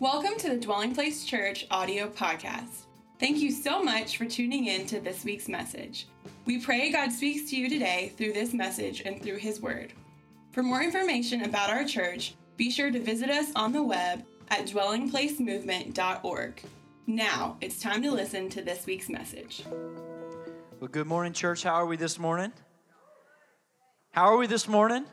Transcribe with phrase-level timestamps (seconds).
[0.00, 2.86] Welcome to the Dwelling Place Church audio podcast.
[3.20, 6.08] Thank you so much for tuning in to this week's message.
[6.46, 9.92] We pray God speaks to you today through this message and through His Word.
[10.50, 14.66] For more information about our church, be sure to visit us on the web at
[14.66, 16.62] dwellingplacemovement.org.
[17.06, 19.62] Now it's time to listen to this week's message.
[20.80, 21.62] Well, good morning, church.
[21.62, 22.52] How are we this morning?
[24.10, 25.04] How are we this morning?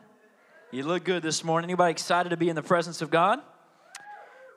[0.71, 1.69] You look good this morning.
[1.69, 3.41] Anybody excited to be in the presence of God?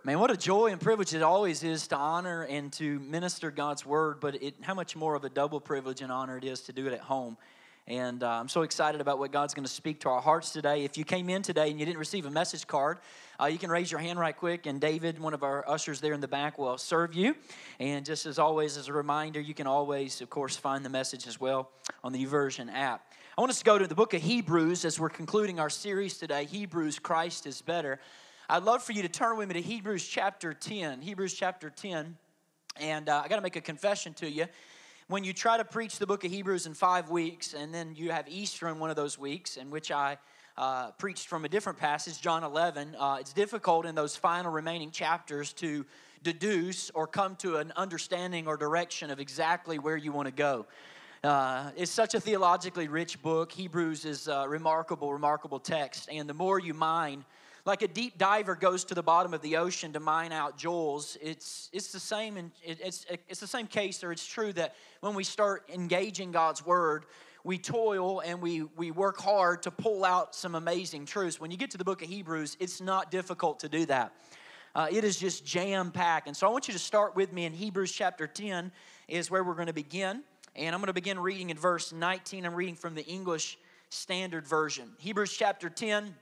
[0.07, 3.87] Man, what a joy and privilege it always is to honor and to minister God's
[3.87, 6.75] word, but it, how much more of a double privilege and honor it is to
[6.75, 7.39] do it at home.
[7.87, 10.85] And uh, I'm so excited about what God's going to speak to our hearts today.
[10.85, 12.98] If you came in today and you didn't receive a message card,
[13.41, 16.12] uh, you can raise your hand right quick, and David, one of our ushers there
[16.12, 17.34] in the back, will serve you.
[17.81, 21.27] And just as always, as a reminder, you can always, of course, find the message
[21.27, 21.71] as well
[22.03, 23.11] on the YouVersion app.
[23.39, 26.19] I want us to go to the book of Hebrews as we're concluding our series
[26.19, 28.01] today Hebrews, Christ is Better.
[28.47, 31.01] I'd love for you to turn with me to Hebrews chapter 10.
[31.01, 32.14] Hebrews chapter 10.
[32.78, 34.45] And uh, I got to make a confession to you.
[35.09, 38.11] When you try to preach the book of Hebrews in five weeks, and then you
[38.11, 40.19] have Easter in one of those weeks, in which I
[40.59, 44.91] uh, preached from a different passage, John 11, uh, it's difficult in those final remaining
[44.91, 45.87] chapters to
[46.22, 50.67] deduce or come to an understanding or direction of exactly where you want to go.
[51.22, 53.53] Uh, it's such a theologically rich book.
[53.53, 56.11] Hebrews is a remarkable, remarkable text.
[56.12, 57.25] And the more you mine,
[57.65, 61.17] like a deep diver goes to the bottom of the ocean to mine out jewels.
[61.23, 65.15] It's, it's the same in, it's, it's the same case or it's true that when
[65.15, 67.06] we start engaging god's word
[67.47, 71.39] we toil and we, we work hard to pull out some amazing truths.
[71.39, 74.12] When you get to the book of hebrews it's not difficult to do that.
[74.75, 77.45] Uh, it is just jam packed and so i want you to start with me
[77.45, 78.73] in hebrews chapter 10
[79.09, 80.23] is where we're going to begin.
[80.56, 83.56] And i'm going to begin reading in verse 19 i'm reading from the english
[83.95, 84.91] standard version.
[84.99, 86.15] Hebrews chapter 10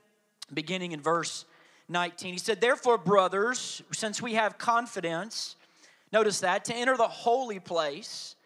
[0.55, 1.45] beginning in verse
[1.89, 2.33] 19.
[2.33, 5.57] He said, Therefore, brothers, since we have confidence,
[6.13, 8.37] notice that, to enter the holy place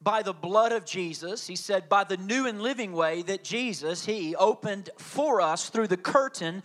[0.00, 4.04] by the blood of Jesus, he said, by the new and living way that Jesus,
[4.04, 6.62] he opened for us through the curtain.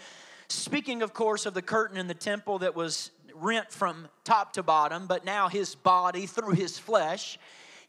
[0.50, 4.63] Speaking, of course, of the curtain in the temple that was rent from top to
[4.63, 7.38] bottom, but now his body through his flesh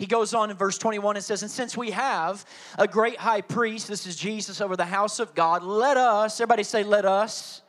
[0.01, 2.47] he goes on in verse 21 and says, And since we have
[2.79, 6.63] a great high priest, this is Jesus over the house of God, let us, everybody
[6.63, 7.61] say, let us.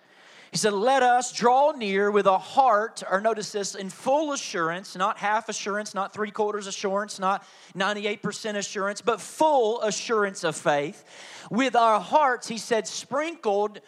[0.50, 4.96] He said, Let us draw near with a heart, or notice this, in full assurance,
[4.96, 11.04] not half assurance, not three quarters assurance, not 98% assurance, but full assurance of faith.
[11.50, 13.82] With our hearts, he said, sprinkled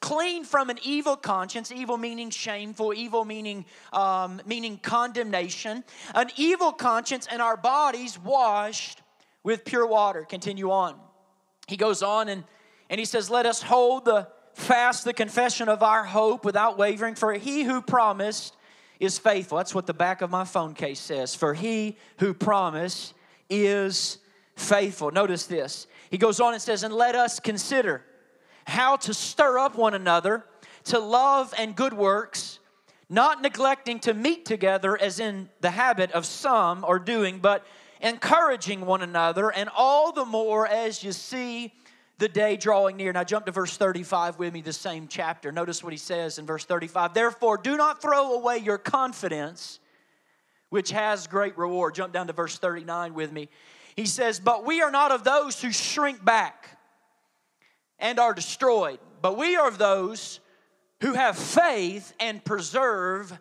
[0.00, 6.72] clean from an evil conscience evil meaning shameful evil meaning um, meaning condemnation an evil
[6.72, 9.00] conscience and our bodies washed
[9.42, 10.24] with pure water.
[10.24, 10.98] Continue on.
[11.66, 12.44] He goes on and
[12.88, 17.14] and he says let us hold the fast the confession of our hope without wavering
[17.14, 18.56] for he who promised
[18.98, 19.56] is faithful.
[19.56, 21.34] That's what the back of my phone case says.
[21.34, 23.14] For he who promised
[23.48, 24.18] is
[24.56, 25.10] faithful.
[25.10, 25.86] Notice this.
[26.10, 28.04] He goes on and says and let us consider
[28.70, 30.44] how to stir up one another
[30.84, 32.58] to love and good works,
[33.08, 37.66] not neglecting to meet together as in the habit of some are doing, but
[38.00, 41.72] encouraging one another, and all the more as you see
[42.18, 43.12] the day drawing near.
[43.12, 45.52] Now, jump to verse 35 with me, the same chapter.
[45.52, 49.80] Notice what he says in verse 35 Therefore, do not throw away your confidence,
[50.68, 51.94] which has great reward.
[51.94, 53.48] Jump down to verse 39 with me.
[53.96, 56.78] He says, But we are not of those who shrink back
[58.00, 60.40] and are destroyed, but we are those
[61.00, 63.38] who have faith and preserve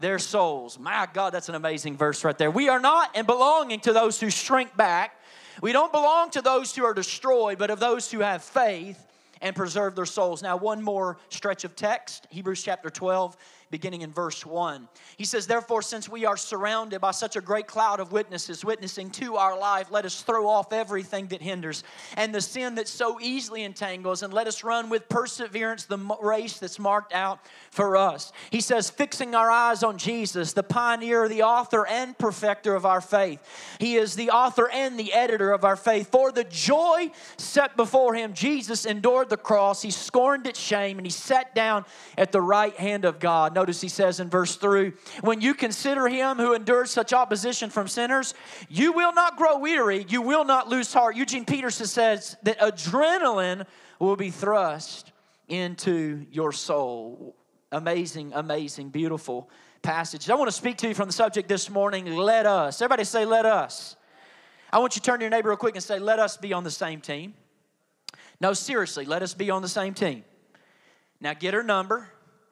[0.00, 0.78] their souls.
[0.78, 2.50] My God, that's an amazing verse right there.
[2.50, 5.20] We are not and belonging to those who shrink back.
[5.62, 9.02] We don't belong to those who are destroyed, but of those who have faith
[9.40, 10.42] and preserve their souls.
[10.42, 13.36] Now, one more stretch of text, Hebrews chapter 12,
[13.70, 14.88] beginning in verse 1.
[15.16, 19.10] He says, Therefore, since we are surrounded by such a great cloud of witnesses witnessing
[19.10, 21.82] to our life, let us throw off everything that hinders
[22.16, 26.58] and the sin that so easily entangles, and let us run with perseverance the race
[26.58, 27.40] that's marked out
[27.70, 28.32] for us.
[28.50, 33.00] He says, Fixing our eyes on Jesus, the pioneer, the author, and perfecter of our
[33.00, 33.42] faith.
[33.80, 36.10] He is the author and the editor of our faith.
[36.10, 41.06] For the joy set before him, Jesus endured the cross, he scorned its shame, and
[41.06, 41.84] he sat down
[42.16, 43.55] at the right hand of God.
[43.56, 44.92] Notice he says in verse 3
[45.22, 48.34] When you consider him who endures such opposition from sinners,
[48.68, 51.16] you will not grow weary, you will not lose heart.
[51.16, 53.66] Eugene Peterson says that adrenaline
[53.98, 55.10] will be thrust
[55.48, 57.34] into your soul.
[57.72, 59.48] Amazing, amazing, beautiful
[59.80, 60.28] passage.
[60.28, 62.82] I want to speak to you from the subject this morning let us.
[62.82, 63.96] Everybody say, let us.
[64.70, 66.52] I want you to turn to your neighbor real quick and say, let us be
[66.52, 67.32] on the same team.
[68.38, 70.24] No, seriously, let us be on the same team.
[71.22, 72.10] Now get her number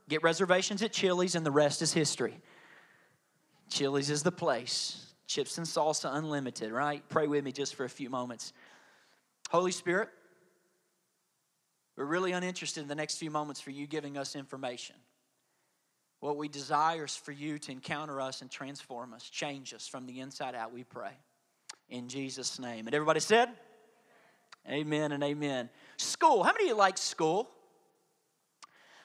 [0.08, 2.38] get reservations at Chili's, and the rest is history.
[3.68, 5.06] Chili's is the place.
[5.26, 7.02] Chips and salsa unlimited, right?
[7.08, 8.52] Pray with me just for a few moments.
[9.50, 10.08] Holy Spirit,
[11.96, 14.96] we're really uninterested in the next few moments for you giving us information.
[16.20, 20.06] What we desire is for you to encounter us and transform us, change us from
[20.06, 21.12] the inside out, we pray.
[21.88, 22.86] In Jesus' name.
[22.86, 23.50] And everybody said,
[24.68, 25.68] Amen and amen.
[25.98, 26.42] School.
[26.42, 27.50] How many of you like school?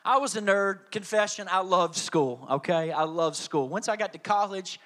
[0.06, 0.92] I was a nerd.
[0.92, 2.92] Confession, I loved school, okay?
[2.92, 3.68] I loved school.
[3.68, 4.80] Once I got to college,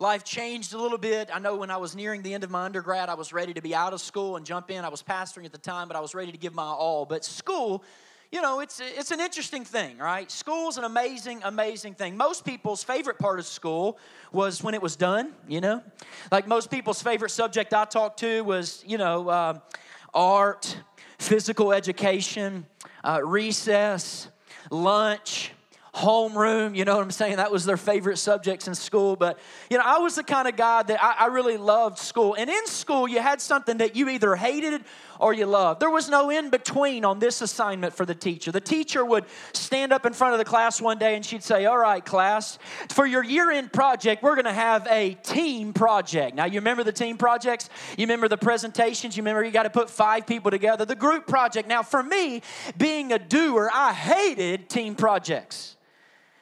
[0.00, 1.30] life changed a little bit.
[1.32, 3.62] I know when I was nearing the end of my undergrad, I was ready to
[3.62, 4.84] be out of school and jump in.
[4.84, 7.06] I was pastoring at the time, but I was ready to give my all.
[7.06, 7.84] But school,
[8.32, 10.30] you know, it's, it's an interesting thing, right?
[10.30, 12.16] School's an amazing, amazing thing.
[12.16, 13.96] Most people's favorite part of school
[14.32, 15.82] was when it was done, you know?
[16.32, 19.58] Like most people's favorite subject I talked to was, you know, uh,
[20.12, 20.76] art,
[21.18, 22.66] physical education,
[23.04, 24.28] uh, recess,
[24.70, 25.52] lunch,
[25.94, 27.36] homeroom, you know what I'm saying?
[27.36, 29.16] That was their favorite subjects in school.
[29.16, 29.38] But,
[29.70, 32.34] you know, I was the kind of guy that I, I, really loved school.
[32.34, 34.84] And in school, you had something that you either hated
[35.18, 35.80] or you loved.
[35.80, 38.52] There was no in between on this assignment for the teacher.
[38.52, 41.66] The teacher would stand up in front of the class one day and she'd say,
[41.66, 42.58] All right, class,
[42.90, 46.34] for your year end project, we're going to have a team project.
[46.34, 47.68] Now, you remember the team projects?
[47.96, 49.16] You remember the presentations?
[49.16, 50.84] You remember you got to put five people together?
[50.84, 51.68] The group project.
[51.68, 52.42] Now, for me,
[52.76, 55.76] being a doer, I hated team projects.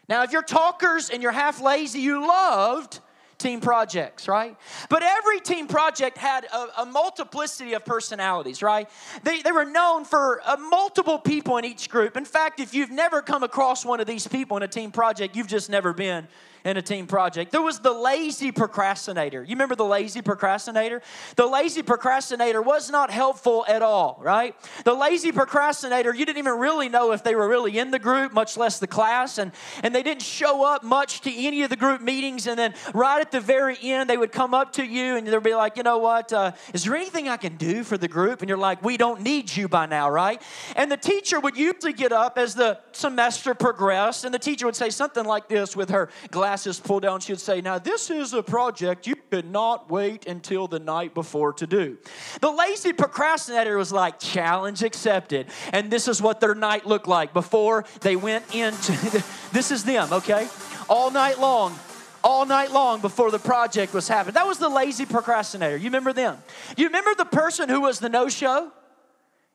[0.08, 3.00] Now, if you're talkers and you're half lazy, you loved
[3.38, 4.56] team projects, right?
[4.88, 8.88] But every team project had a, a multiplicity of personalities, right?
[9.23, 12.17] They, they were known for uh, multiple people in each group.
[12.17, 15.37] In fact, if you've never come across one of these people in a team project,
[15.37, 16.29] you've just never been
[16.67, 17.53] in a team project.
[17.53, 19.43] There was the lazy procrastinator.
[19.43, 21.01] You remember the lazy procrastinator?
[21.37, 24.57] The lazy procrastinator was not helpful at all, right?
[24.85, 28.33] The lazy procrastinator, you didn't even really know if they were really in the group,
[28.33, 29.53] much less the class, and,
[29.85, 32.49] and they didn't show up much to any of the group meetings.
[32.49, 35.43] And then right at the very end, they would come up to you and they'd
[35.45, 38.41] be like, you know what, uh, is there anything I can do for the group?
[38.43, 40.43] And you're like, we don't need you by now, right?
[40.75, 44.75] And the teacher would usually get up as the semester progressed, and the teacher would
[44.75, 48.08] say something like this with her glass glasses pulled down, she would say, Now, this
[48.08, 51.99] is a project you could not wait until the night before to do.
[52.41, 55.49] The lazy procrastinator was like, Challenge accepted.
[55.75, 58.93] And this is what their night looked like before they went into
[59.53, 60.49] this is them, okay?
[60.88, 61.79] All night long
[62.25, 64.35] all night long before the project was happening.
[64.35, 65.76] That was the lazy procrastinator.
[65.76, 66.38] You remember them?
[66.76, 68.73] You remember the person who was the no show?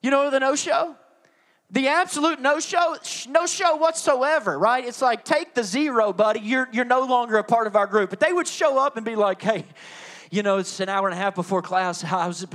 [0.02, 0.96] You know the no show?
[1.72, 2.98] The absolute no show
[3.30, 7.44] no show whatsoever right it's like take the zero buddy you're you're no longer a
[7.44, 9.66] part of our group but they would show up and be like hey
[10.32, 12.04] you know, it's an hour and a half before class.
[12.06, 12.48] I was,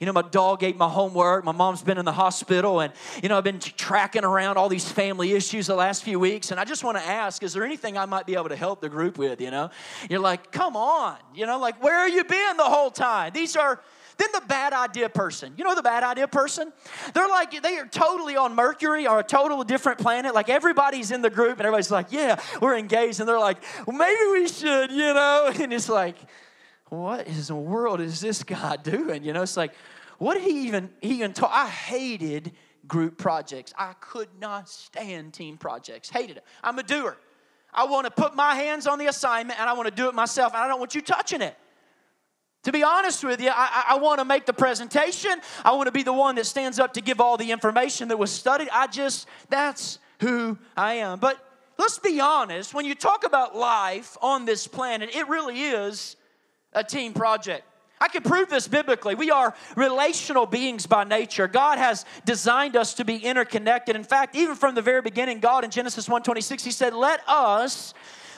[0.00, 1.44] you know, my dog ate my homework.
[1.44, 2.92] My mom's been in the hospital, and
[3.22, 6.50] you know, I've been tracking around all these family issues the last few weeks.
[6.50, 8.80] And I just want to ask, is there anything I might be able to help
[8.80, 9.40] the group with?
[9.40, 9.70] You know,
[10.08, 13.32] you're like, come on, you know, like where are you been the whole time?
[13.34, 13.82] These are
[14.18, 15.54] then the bad idea person.
[15.56, 16.72] You know the bad idea person?
[17.14, 20.34] They're like, they are totally on Mercury or a total different planet.
[20.34, 23.20] Like everybody's in the group and everybody's like, yeah, we're engaged.
[23.20, 25.52] And they're like, well, maybe we should, you know?
[25.58, 26.16] And it's like,
[26.88, 29.22] what in the world is this guy doing?
[29.22, 29.72] You know, it's like,
[30.18, 31.50] what did he even, he even talk?
[31.52, 32.52] I hated
[32.86, 33.72] group projects.
[33.78, 36.10] I could not stand team projects.
[36.10, 36.44] Hated it.
[36.64, 37.16] I'm a doer.
[37.72, 40.14] I want to put my hands on the assignment and I want to do it
[40.14, 41.56] myself and I don't want you touching it.
[42.68, 45.40] To be honest with you, I, I want to make the presentation.
[45.64, 48.18] I want to be the one that stands up to give all the information that
[48.18, 48.68] was studied.
[48.70, 51.18] I just, that's who I am.
[51.18, 51.42] But
[51.78, 56.16] let's be honest, when you talk about life on this planet, it really is
[56.74, 57.64] a team project.
[58.02, 59.14] I can prove this biblically.
[59.14, 61.48] We are relational beings by nature.
[61.48, 63.96] God has designed us to be interconnected.
[63.96, 67.94] In fact, even from the very beginning, God in Genesis 1:26, He said, Let us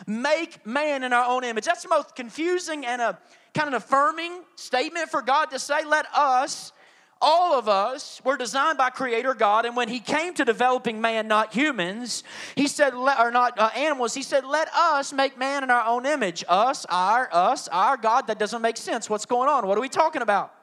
[0.06, 1.64] make man in our own image.
[1.64, 3.18] That's the most confusing and a
[3.54, 6.72] kind of affirming statement for God to say, let us,
[7.20, 9.66] all of us, were designed by Creator God.
[9.66, 14.14] And when He came to developing man, not humans, He said, or not uh, animals,
[14.14, 16.44] He said, let us make man in our own image.
[16.48, 18.26] Us, our, us, our God.
[18.28, 19.10] That doesn't make sense.
[19.10, 19.66] What's going on?
[19.66, 20.54] What are we talking about?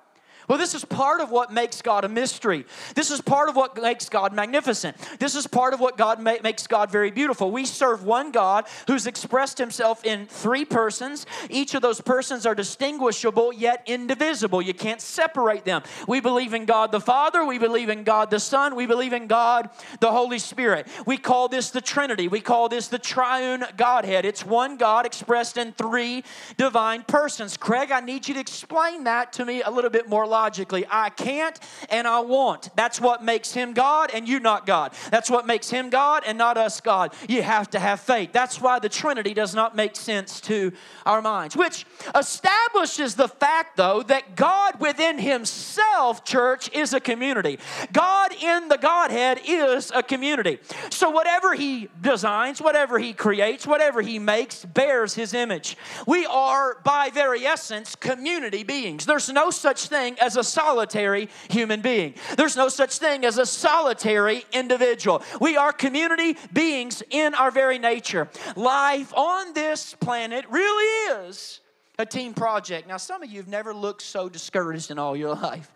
[0.48, 2.66] Well, this is part of what makes God a mystery.
[2.96, 4.96] This is part of what makes God magnificent.
[5.20, 7.51] This is part of what God ma- makes God very beautiful.
[7.51, 11.25] We serve one God who's expressed himself in three persons.
[11.50, 14.62] Each of those persons are distinguishable yet indivisible.
[14.62, 15.84] You can't separate them.
[16.08, 19.27] We believe in God the Father, we believe in God the Son, we believe in
[19.27, 20.88] God the Holy Spirit.
[21.06, 22.30] We call this the Trinity.
[22.30, 24.24] We call this the triune Godhead.
[24.24, 26.24] It's one God expressed in three
[26.56, 27.58] divine persons.
[27.58, 30.86] Craig, I need you to explain that to me a little bit more theologically.
[30.89, 32.70] I can't and I won't.
[32.75, 34.94] That's what makes him God and you not God.
[35.10, 37.13] That's what makes him God and not us God.
[37.27, 38.32] You have to have faith.
[38.32, 40.72] That's why the Trinity does not make sense to
[41.06, 47.60] our minds, which establishes the fact, though, that God within himself, church, is a community.
[47.91, 50.60] God in the Godhead is a community.
[50.89, 55.77] So whatever he designs, whatever he creates, whatever he makes, bears his image.
[56.06, 59.06] We are, by very essence, community beings.
[59.06, 63.46] There's no such thing as a solitary human being, there's no such thing as a
[63.46, 65.24] solitary individual.
[65.41, 68.29] We are community beings in our very nature.
[68.55, 71.62] Life on this planet really is
[71.98, 72.88] a team project.
[72.88, 75.72] Now, some of you have never looked so discouraged in all your life.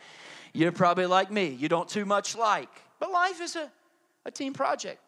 [0.53, 2.70] You're probably like me, you don't too much like.
[3.00, 3.72] But life is a,
[4.25, 5.00] a team project.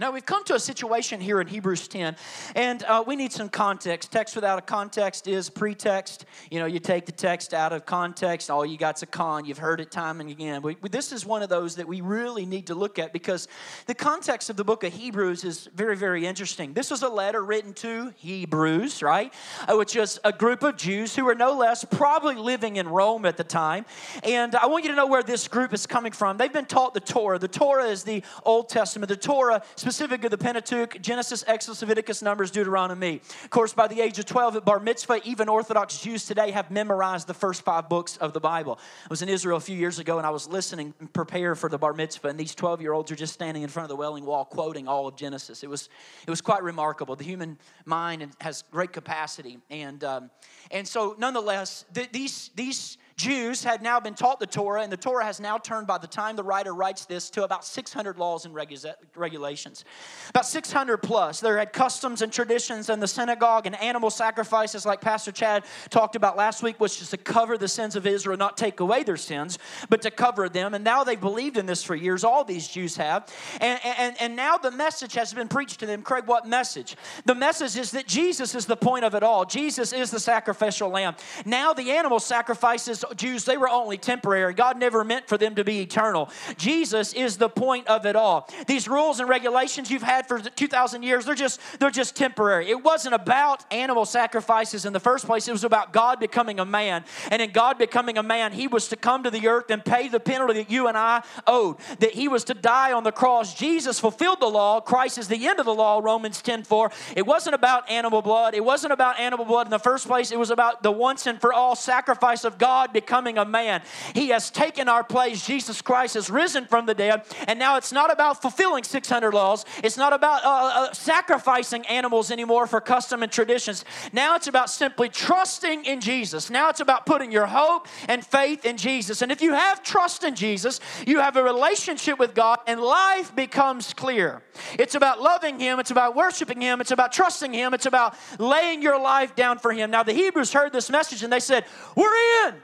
[0.00, 2.16] Now, we've come to a situation here in Hebrews 10,
[2.56, 4.10] and uh, we need some context.
[4.10, 6.24] Text without a context is pretext.
[6.50, 9.44] You know, you take the text out of context, all you got's a con.
[9.44, 10.62] You've heard it time and again.
[10.62, 13.46] We, this is one of those that we really need to look at because
[13.84, 16.72] the context of the book of Hebrews is very, very interesting.
[16.72, 19.34] This was a letter written to Hebrews, right?
[19.68, 23.26] Uh, which is a group of Jews who were no less probably living in Rome
[23.26, 23.84] at the time.
[24.24, 26.38] And I want you to know where this group is coming from.
[26.38, 27.38] They've been taught the Torah.
[27.38, 29.10] The Torah is the Old Testament.
[29.10, 33.20] The Torah, specific of the Pentateuch, Genesis, Exodus, Leviticus, Numbers, Deuteronomy.
[33.42, 36.70] Of course, by the age of 12 at Bar Mitzvah, even Orthodox Jews today have
[36.70, 38.78] memorized the first five books of the Bible.
[39.02, 41.68] I was in Israel a few years ago and I was listening and prepare for
[41.68, 43.96] the Bar Mitzvah, and these 12 year olds are just standing in front of the
[43.96, 45.64] Wailing Wall quoting all of Genesis.
[45.64, 45.88] It was,
[46.24, 47.16] it was quite remarkable.
[47.16, 49.58] The human mind has great capacity.
[49.70, 50.30] And, um,
[50.70, 54.96] and so, nonetheless, th- these, these Jews had now been taught the Torah, and the
[54.96, 58.46] Torah has now turned, by the time the writer writes this, to about 600 laws
[58.46, 59.84] and regulations.
[60.30, 61.40] About 600 plus.
[61.40, 66.16] There had customs and traditions in the synagogue and animal sacrifices, like Pastor Chad talked
[66.16, 69.18] about last week, which is to cover the sins of Israel, not take away their
[69.18, 69.58] sins,
[69.90, 70.72] but to cover them.
[70.72, 72.24] And now they've believed in this for years.
[72.24, 73.30] All these Jews have.
[73.60, 76.00] And, and, and now the message has been preached to them.
[76.00, 76.96] Craig, what message?
[77.26, 79.44] The message is that Jesus is the point of it all.
[79.44, 81.16] Jesus is the sacrificial lamb.
[81.44, 84.54] Now the animal sacrifices Jews, they were only temporary.
[84.54, 86.30] God never meant for them to be eternal.
[86.56, 88.48] Jesus is the point of it all.
[88.66, 92.68] These rules and regulations you've had for 2,000 years, they're just, they're just temporary.
[92.70, 96.64] It wasn't about animal sacrifices in the first place, it was about God becoming a
[96.64, 97.04] man.
[97.30, 100.08] And in God becoming a man, He was to come to the earth and pay
[100.08, 103.54] the penalty that you and I owed, that He was to die on the cross.
[103.54, 104.80] Jesus fulfilled the law.
[104.80, 106.90] Christ is the end of the law, Romans 10 4.
[107.16, 108.54] It wasn't about animal blood.
[108.54, 110.30] It wasn't about animal blood in the first place.
[110.32, 113.82] It was about the once and for all sacrifice of God becoming a man.
[114.14, 115.44] He has taken our place.
[115.46, 117.22] Jesus Christ has risen from the dead.
[117.48, 122.30] And now it's not about fulfilling 600 laws, it's not about uh, uh, sacrificing animals
[122.30, 123.84] anymore for custom and traditions.
[124.12, 126.50] Now it's about simply trusting in Jesus.
[126.50, 129.22] Now it's about putting your hope and faith in Jesus.
[129.22, 133.34] And if you have trust in Jesus, you have a relationship with God, and life
[133.34, 134.42] becomes clear.
[134.78, 138.82] It's about loving Him, it's about worshiping Him, it's about trusting Him, it's about laying
[138.82, 139.90] your life down for Him.
[139.90, 141.64] Now, the Hebrews heard this message and they said,
[141.96, 142.54] We're in.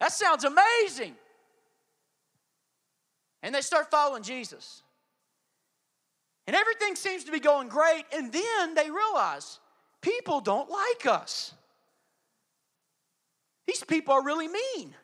[0.00, 1.14] That sounds amazing.
[3.42, 4.82] And they start following Jesus.
[6.46, 8.04] And everything seems to be going great.
[8.12, 9.58] And then they realize
[10.00, 11.52] people don't like us.
[13.66, 14.94] These people are really mean.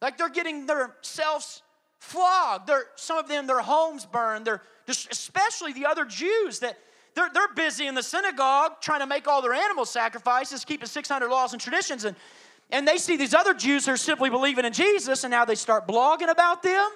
[0.00, 1.62] Like they're getting themselves
[1.98, 2.66] flogged.
[2.66, 4.46] They're, some of them, their homes burned.
[4.46, 6.78] They're especially the other Jews that
[7.14, 11.28] they're, they're busy in the synagogue trying to make all their animal sacrifices, keeping 600
[11.28, 12.04] laws and traditions.
[12.04, 12.16] And
[12.70, 15.54] and they see these other Jews who are simply believing in Jesus, and now they
[15.54, 16.90] start blogging about them.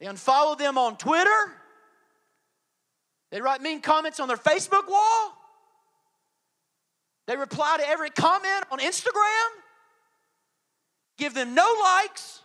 [0.00, 1.30] They unfollow them on Twitter.
[3.30, 5.32] They write mean comments on their Facebook wall.
[7.26, 9.48] They reply to every comment on Instagram.
[11.16, 12.40] Give them no likes.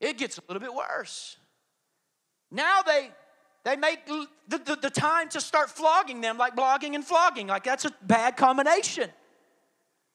[0.00, 1.36] It gets a little bit worse.
[2.50, 3.10] Now they
[3.64, 7.46] they make the, the, the, time to start flogging them like blogging and flogging.
[7.46, 9.08] Like that's a bad combination.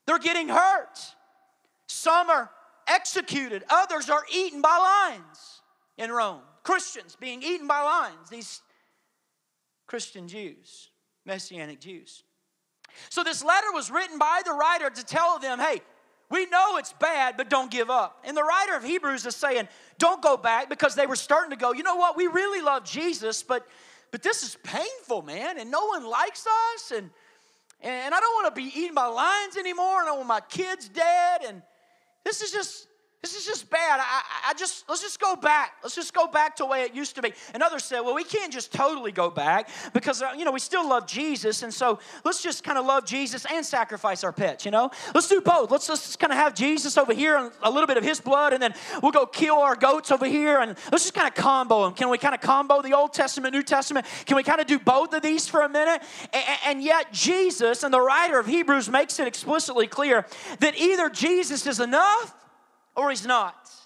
[0.06, 1.00] They're getting hurt.
[1.88, 2.51] Some are
[2.88, 5.62] executed, others are eaten by lions
[5.98, 6.42] in Rome.
[6.63, 8.62] Christians being eaten by lions, these
[9.86, 10.89] Christian Jews,
[11.25, 12.24] Messianic Jews.
[13.10, 15.82] So this letter was written by the writer to tell them, hey,
[16.29, 18.24] we know it's bad, but don't give up.
[18.25, 19.67] And the writer of Hebrews is saying,
[19.98, 22.84] don't go back because they were starting to go, you know what, we really love
[22.84, 23.67] Jesus, but
[24.12, 27.10] but this is painful, man, and no one likes us, and
[27.81, 30.89] and I don't want to be eaten by lions anymore, and I want my kids
[30.89, 31.62] dead, and
[32.24, 32.88] this is just
[33.24, 34.00] This is just bad.
[34.00, 35.71] I, I just let's just go back.
[35.81, 37.33] Let's just go back to the way it used to be.
[37.55, 40.59] And others said, well, we can't just totally go back because uh, you know we
[40.59, 44.65] still love Jesus, and so let's just kind of love Jesus and sacrifice our pets.
[44.65, 45.71] You know, let's do both.
[45.71, 48.53] Let's just kind of have Jesus over here and a little bit of His blood,
[48.53, 51.86] and then we'll go kill our goats over here, and let's just kind of combo
[51.86, 51.95] them.
[51.95, 54.05] Can we kind of combo the Old Testament, New Testament?
[54.27, 56.03] Can we kind of do both of these for a minute?
[56.31, 60.27] And, and yet Jesus and the writer of Hebrews makes it explicitly clear
[60.59, 62.36] that either Jesus is enough
[62.98, 63.76] or he's not.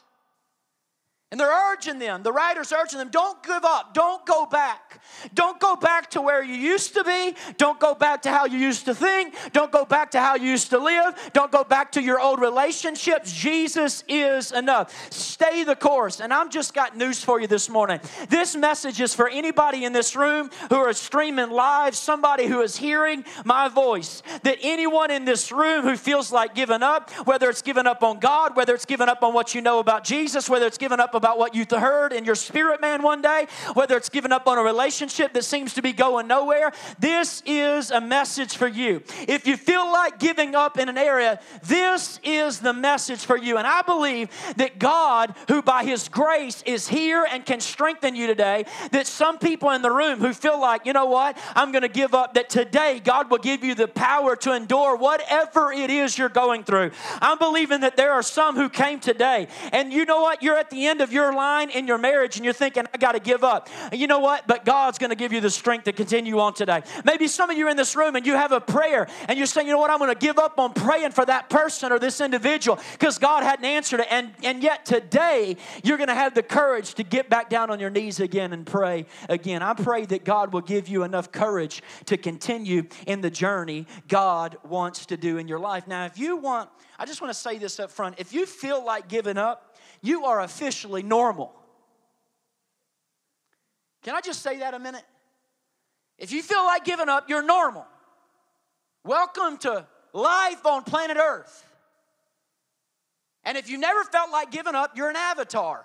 [1.32, 5.02] And they're urging them, the writer's urging them, don't give up, don't go back.
[5.34, 7.36] Don't go back to where you used to be.
[7.58, 9.36] Don't go back to how you used to think.
[9.54, 11.16] Don't go back to how you used to live.
[11.34, 13.32] Don't go back to your old relationships.
[13.32, 14.94] Jesus is enough.
[15.12, 16.20] Stay the course.
[16.20, 18.00] And I've just got news for you this morning.
[18.30, 22.76] This message is for anybody in this room who are streaming live, somebody who is
[22.76, 24.24] hearing my voice.
[24.44, 28.20] That anyone in this room who feels like giving up, whether it's giving up on
[28.20, 31.14] God, whether it's giving up on what you know about Jesus, whether it's giving up
[31.22, 34.58] about what you heard in your spirit man one day, whether it's giving up on
[34.58, 39.04] a relationship that seems to be going nowhere, this is a message for you.
[39.28, 43.58] If you feel like giving up in an area, this is the message for you.
[43.58, 48.26] And I believe that God, who by His grace is here and can strengthen you
[48.26, 51.84] today, that some people in the room who feel like, you know what, I'm going
[51.84, 55.92] to give up, that today God will give you the power to endure whatever it
[55.92, 56.90] is you're going through.
[57.22, 60.72] I'm believing that there are some who came today, and you know what, you're at
[60.72, 63.44] the end of your line in your marriage and you're thinking, I got to give
[63.44, 63.70] up.
[63.92, 64.48] You know what?
[64.48, 66.84] But God's going to give you the strength to continue on today.
[67.06, 69.48] Maybe some of you are in this room and you have a prayer and you're
[69.48, 69.92] saying, you know what?
[69.92, 73.44] I'm going to give up on praying for that person or this individual because God
[73.44, 74.08] hadn't answered it.
[74.10, 77.80] And, and yet today, you're going to have the courage to get back down on
[77.80, 79.62] your knees again and pray again.
[79.62, 84.58] I pray that God will give you enough courage to continue in the journey God
[84.64, 85.88] wants to do in your life.
[85.88, 88.16] Now, if you want, I just want to say this up front.
[88.18, 89.71] If you feel like giving up,
[90.02, 91.54] you are officially normal.
[94.04, 95.04] Can I just say that a minute?
[96.18, 97.86] If you feel like giving up, you're normal.
[99.04, 101.66] Welcome to life on planet Earth.
[103.44, 105.84] And if you never felt like giving up, you're an avatar.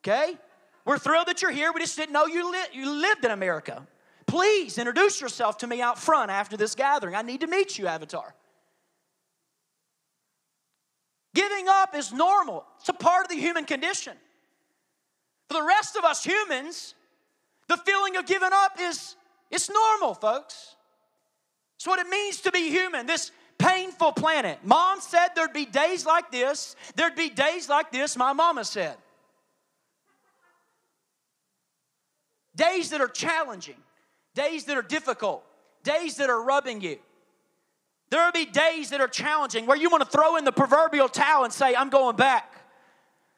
[0.00, 0.36] Okay?
[0.84, 1.72] We're thrilled that you're here.
[1.72, 3.86] We just didn't know you, li- you lived in America.
[4.26, 7.14] Please introduce yourself to me out front after this gathering.
[7.14, 8.34] I need to meet you, Avatar.
[11.38, 14.14] Giving up is normal, it's a part of the human condition.
[15.46, 16.96] For the rest of us humans,
[17.68, 19.14] the feeling of giving up is
[19.48, 20.74] it's normal, folks.
[21.76, 23.06] It's what it means to be human.
[23.06, 24.58] This painful planet.
[24.64, 26.74] Mom said there'd be days like this.
[26.96, 28.96] There'd be days like this, my mama said.
[32.56, 33.78] Days that are challenging,
[34.34, 35.44] days that are difficult,
[35.84, 36.98] days that are rubbing you.
[38.10, 41.08] There will be days that are challenging where you want to throw in the proverbial
[41.08, 42.54] towel and say, I'm going back.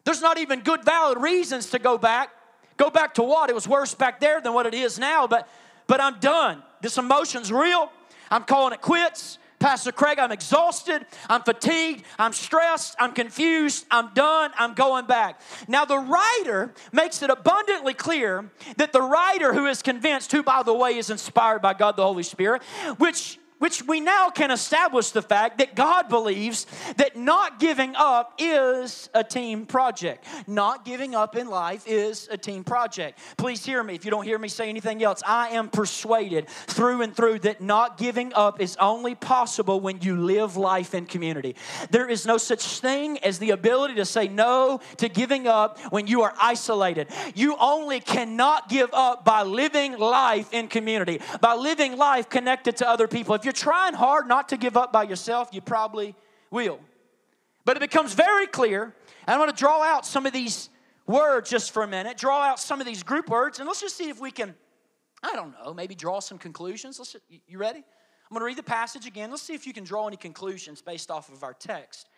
[0.04, 2.30] There's not even good, valid reasons to go back.
[2.76, 3.50] Go back to what?
[3.50, 5.48] It was worse back there than what it is now, but,
[5.86, 6.62] but I'm done.
[6.80, 7.90] This emotion's real.
[8.30, 9.38] I'm calling it quits.
[9.58, 15.42] Pastor Craig, I'm exhausted, I'm fatigued, I'm stressed, I'm confused, I'm done, I'm going back.
[15.68, 20.62] Now, the writer makes it abundantly clear that the writer who is convinced, who, by
[20.62, 22.62] the way, is inspired by God the Holy Spirit,
[22.96, 28.34] which which we now can establish the fact that God believes that not giving up
[28.38, 30.24] is a team project.
[30.46, 33.18] Not giving up in life is a team project.
[33.36, 33.94] Please hear me.
[33.94, 37.60] If you don't hear me say anything else, I am persuaded through and through that
[37.60, 41.54] not giving up is only possible when you live life in community.
[41.90, 46.06] There is no such thing as the ability to say no to giving up when
[46.06, 47.08] you are isolated.
[47.34, 52.88] You only cannot give up by living life in community, by living life connected to
[52.88, 53.34] other people.
[53.34, 56.14] If you're trying hard not to give up by yourself, you probably
[56.52, 56.78] will.
[57.64, 58.94] But it becomes very clear,
[59.26, 60.70] and I want to draw out some of these
[61.04, 63.96] words just for a minute, draw out some of these group words, and let's just
[63.96, 64.54] see if we can,
[65.24, 67.00] I don't know, maybe draw some conclusions.
[67.00, 67.16] Let's,
[67.48, 67.78] you ready?
[67.80, 69.32] I'm going to read the passage again.
[69.32, 72.08] Let's see if you can draw any conclusions based off of our text.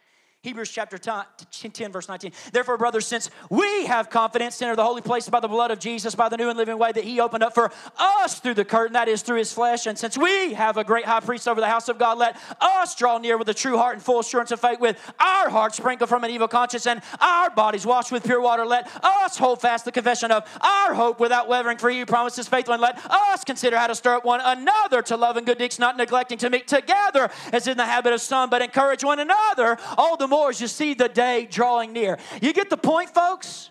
[0.42, 2.32] Hebrews chapter 10, verse 19.
[2.52, 5.78] Therefore, brothers, since we have confidence to enter the holy place by the blood of
[5.78, 8.64] Jesus, by the new and living way that he opened up for us through the
[8.64, 11.60] curtain, that is through his flesh, and since we have a great high priest over
[11.60, 14.50] the house of God, let us draw near with a true heart and full assurance
[14.50, 18.24] of faith, with our hearts sprinkled from an evil conscience and our bodies washed with
[18.24, 18.66] pure water.
[18.66, 22.74] Let us hold fast the confession of our hope without wavering, for he promises faithful,
[22.74, 25.78] and let us consider how to stir up one another to love and good deeds,
[25.78, 29.78] not neglecting to meet together as in the habit of some, but encourage one another
[29.96, 32.18] all the more as you see the day drawing near.
[32.40, 33.70] You get the point, folks?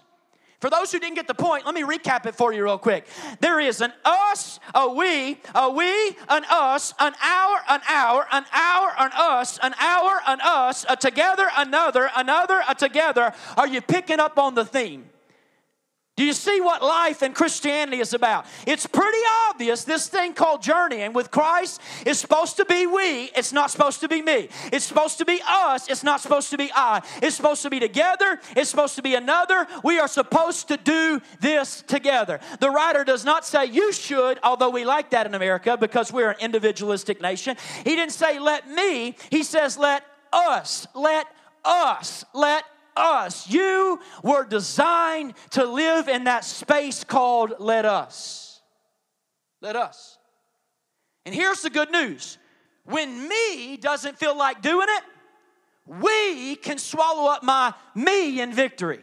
[0.59, 3.07] For those who didn't get the point, let me recap it for you real quick.
[3.39, 8.45] There is an us, a we, a we, an us, an hour, an hour, an
[8.53, 13.33] hour, an us, an hour, an us, a together, another, another, a together.
[13.57, 15.10] Are you picking up on the theme?
[16.17, 18.45] Do you see what life and Christianity is about?
[18.67, 23.53] It's pretty obvious this thing called journeying with Christ is supposed to be we, it's
[23.53, 24.49] not supposed to be me.
[24.73, 27.01] It's supposed to be us, it's not supposed to be I.
[27.21, 29.65] It's supposed to be together, it's supposed to be another.
[29.85, 32.41] We are supposed to do this together.
[32.59, 36.31] The writer does not say you should, although we like that in America because we're
[36.31, 37.55] an individualistic nation.
[37.85, 41.25] He didn't say let me, he says let us, let
[41.63, 43.49] us, let us.
[43.49, 48.61] You were designed to live in that space called let us.
[49.61, 50.17] Let us.
[51.25, 52.37] And here's the good news
[52.85, 55.03] when me doesn't feel like doing it,
[55.85, 59.01] we can swallow up my me in victory.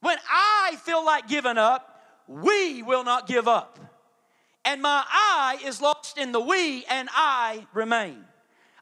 [0.00, 3.78] When I feel like giving up, we will not give up.
[4.64, 8.24] And my I is lost in the we, and I remain.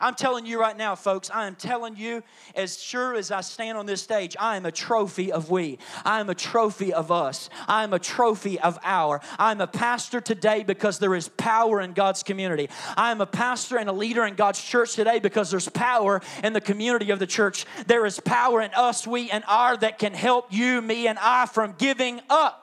[0.01, 2.23] I'm telling you right now, folks, I am telling you,
[2.55, 5.79] as sure as I stand on this stage, I am a trophy of we.
[6.07, 7.51] I am a trophy of us.
[7.69, 9.21] I am a trophy of our.
[9.39, 12.71] I'm a pastor today because there is power in God's community.
[12.97, 16.55] I am a pastor and a leader in God's church today because there's power in
[16.55, 17.67] the community of the church.
[17.87, 21.45] There is power in us, we, and our that can help you, me, and I
[21.45, 22.57] from giving up.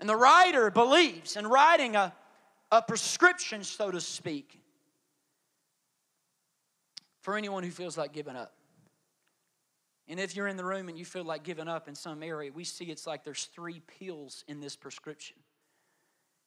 [0.00, 2.14] And the writer believes in writing a,
[2.72, 4.58] a prescription, so to speak
[7.20, 8.52] for anyone who feels like giving up.
[10.08, 12.50] And if you're in the room and you feel like giving up in some area,
[12.52, 15.36] we see it's like there's three pills in this prescription.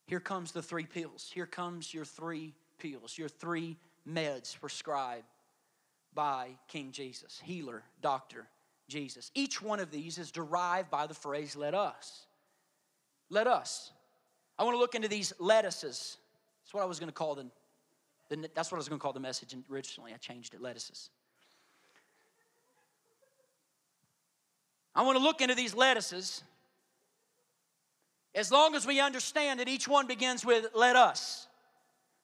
[0.08, 1.30] Here comes the three pills.
[1.34, 3.78] Here comes your three pills, your three
[4.10, 5.26] meds prescribed
[6.14, 8.48] by King Jesus, healer, doctor,
[8.88, 9.32] Jesus.
[9.36, 12.26] Each one of these is derived by the phrase let us.
[13.30, 13.92] Let us.
[14.58, 16.18] I want to look into these lettuces.
[16.64, 17.52] That's what I was going to call them
[18.54, 20.14] that's what I was going to call the message originally.
[20.14, 21.10] I changed it lettuces.
[24.96, 26.44] I want to look into these lettuces
[28.34, 31.48] as long as we understand that each one begins with let us.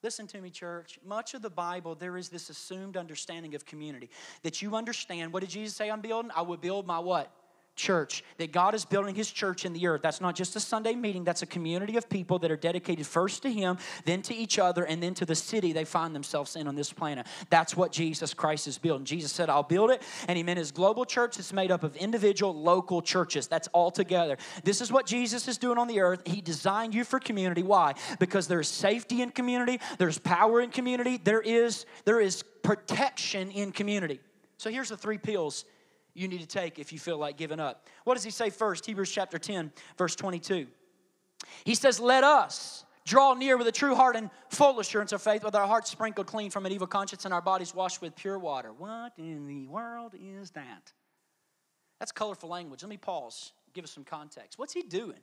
[0.04, 1.00] Listen to me, church.
[1.06, 4.10] Much of the Bible, there is this assumed understanding of community.
[4.44, 6.32] That you understand, what did Jesus say I'm building?
[6.36, 7.32] I will build my what?
[7.78, 10.02] Church, that God is building his church in the earth.
[10.02, 13.44] That's not just a Sunday meeting, that's a community of people that are dedicated first
[13.44, 16.68] to him, then to each other, and then to the city they find themselves in
[16.68, 17.28] on this planet.
[17.50, 19.06] That's what Jesus Christ is building.
[19.06, 21.96] Jesus said, I'll build it, and he meant his global church is made up of
[21.96, 23.48] individual local churches.
[23.48, 24.38] That's all together.
[24.64, 26.24] This is what Jesus is doing on the earth.
[26.26, 27.64] He designed you for community.
[27.64, 27.94] Why?
[28.20, 33.72] Because there's safety in community, there's power in community, there is, there is protection in
[33.72, 34.20] community.
[34.58, 35.66] So here's the three pills
[36.18, 37.88] you need to take if you feel like giving up.
[38.04, 38.86] What does he say first?
[38.86, 40.68] Hebrews chapter 10, verse 22.
[41.64, 45.44] He says, Let us draw near with a true heart and full assurance of faith,
[45.44, 48.40] with our hearts sprinkled clean from an evil conscience and our bodies washed with pure
[48.40, 48.74] water.
[48.74, 50.92] What in the world is that?
[52.00, 52.84] That's colorful language.
[52.84, 54.58] Let me pause, give us some context.
[54.58, 55.20] What's he doing?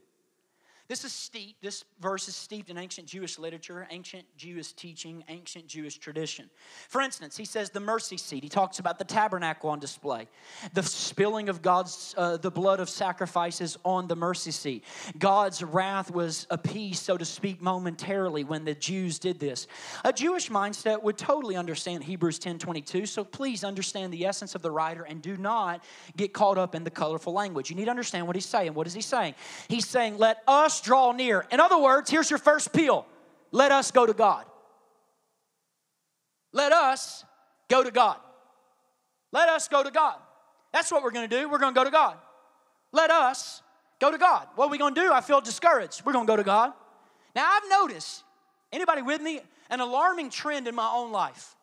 [0.86, 5.66] This is steeped, this verse is steeped in ancient Jewish literature, ancient Jewish teaching, ancient
[5.66, 6.50] Jewish tradition.
[6.90, 8.42] For instance, he says the mercy seat.
[8.42, 10.28] He talks about the tabernacle on display,
[10.74, 14.84] the spilling of God's, uh, the blood of sacrifices on the mercy seat.
[15.18, 19.66] God's wrath was appeased, so to speak, momentarily when the Jews did this.
[20.04, 24.60] A Jewish mindset would totally understand Hebrews 10 22, so please understand the essence of
[24.60, 25.82] the writer and do not
[26.14, 27.70] get caught up in the colorful language.
[27.70, 28.74] You need to understand what he's saying.
[28.74, 29.34] What is he saying?
[29.68, 31.46] He's saying, let us us draw near.
[31.50, 33.06] In other words, here's your first peel
[33.52, 34.44] let us go to God.
[36.52, 37.24] Let us
[37.68, 38.16] go to God.
[39.32, 40.16] Let us go to God.
[40.72, 41.48] That's what we're going to do.
[41.48, 42.16] We're going to go to God.
[42.92, 43.62] Let us
[44.00, 44.48] go to God.
[44.54, 45.12] What are we going to do?
[45.12, 46.02] I feel discouraged.
[46.04, 46.72] We're going to go to God.
[47.34, 48.22] Now, I've noticed,
[48.72, 51.56] anybody with me, an alarming trend in my own life.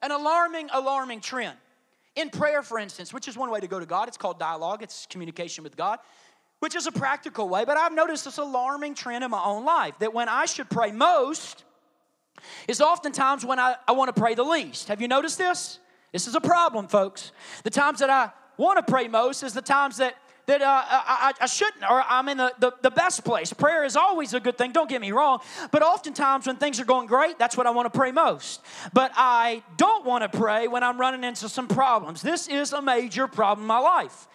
[0.00, 1.56] An alarming, alarming trend.
[2.16, 4.82] In prayer, for instance, which is one way to go to God, it's called dialogue,
[4.82, 5.98] it's communication with God
[6.60, 9.94] which is a practical way, but I've noticed this alarming trend in my own life
[10.00, 11.64] that when I should pray most
[12.66, 14.88] is oftentimes when I, I want to pray the least.
[14.88, 15.78] Have you noticed this?
[16.12, 17.32] This is a problem, folks.
[17.64, 20.16] The times that I want to pray most is the times that
[20.48, 23.52] that uh, I, I, shouldn't, or I'm in the, the, the, best place.
[23.52, 25.40] Prayer is always a good thing, don't get me wrong.
[25.70, 28.62] But oftentimes when things are going great, that's what I want to pray most.
[28.94, 32.22] But I don't want to pray when I'm running into some problems.
[32.22, 34.26] This is a major problem in my life.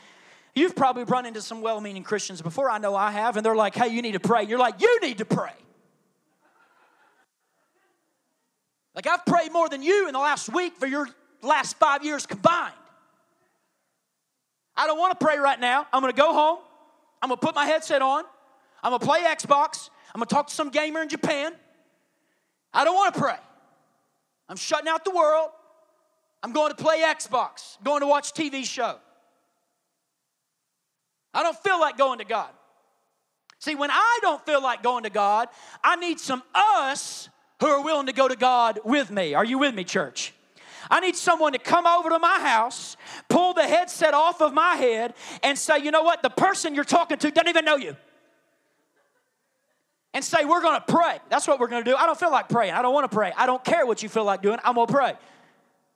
[0.56, 3.56] You've probably run into some well meaning Christians before, I know I have, and they're
[3.56, 4.44] like, hey, you need to pray.
[4.44, 5.54] You're like, you need to pray.
[8.96, 11.08] Like, I've prayed more than you in the last week for your
[11.42, 12.74] last five years combined.
[14.76, 15.88] I don't want to pray right now.
[15.92, 16.60] I'm going to go home.
[17.22, 18.24] I'm going to put my headset on.
[18.84, 19.90] I'm going to play Xbox.
[20.14, 21.54] I'm going to talk to some gamer in Japan.
[22.74, 23.38] I don't want to pray.
[24.50, 25.50] I'm shutting out the world.
[26.44, 28.98] I'm going to play Xbox, going to watch TV show.
[31.34, 32.50] I don't feel like going to God.
[33.60, 35.48] See, when I don't feel like going to God,
[35.84, 39.34] I need some us who are willing to go to God with me.
[39.34, 40.34] Are you with me, church?
[40.92, 42.98] I need someone to come over to my house,
[43.30, 46.22] pull the headset off of my head, and say, you know what?
[46.22, 47.96] The person you're talking to doesn't even know you.
[50.14, 51.20] And say, we're gonna pray.
[51.30, 51.96] That's what we're gonna do.
[51.96, 52.74] I don't feel like praying.
[52.74, 53.32] I don't wanna pray.
[53.36, 54.60] I don't care what you feel like doing.
[54.64, 55.14] I'm gonna pray.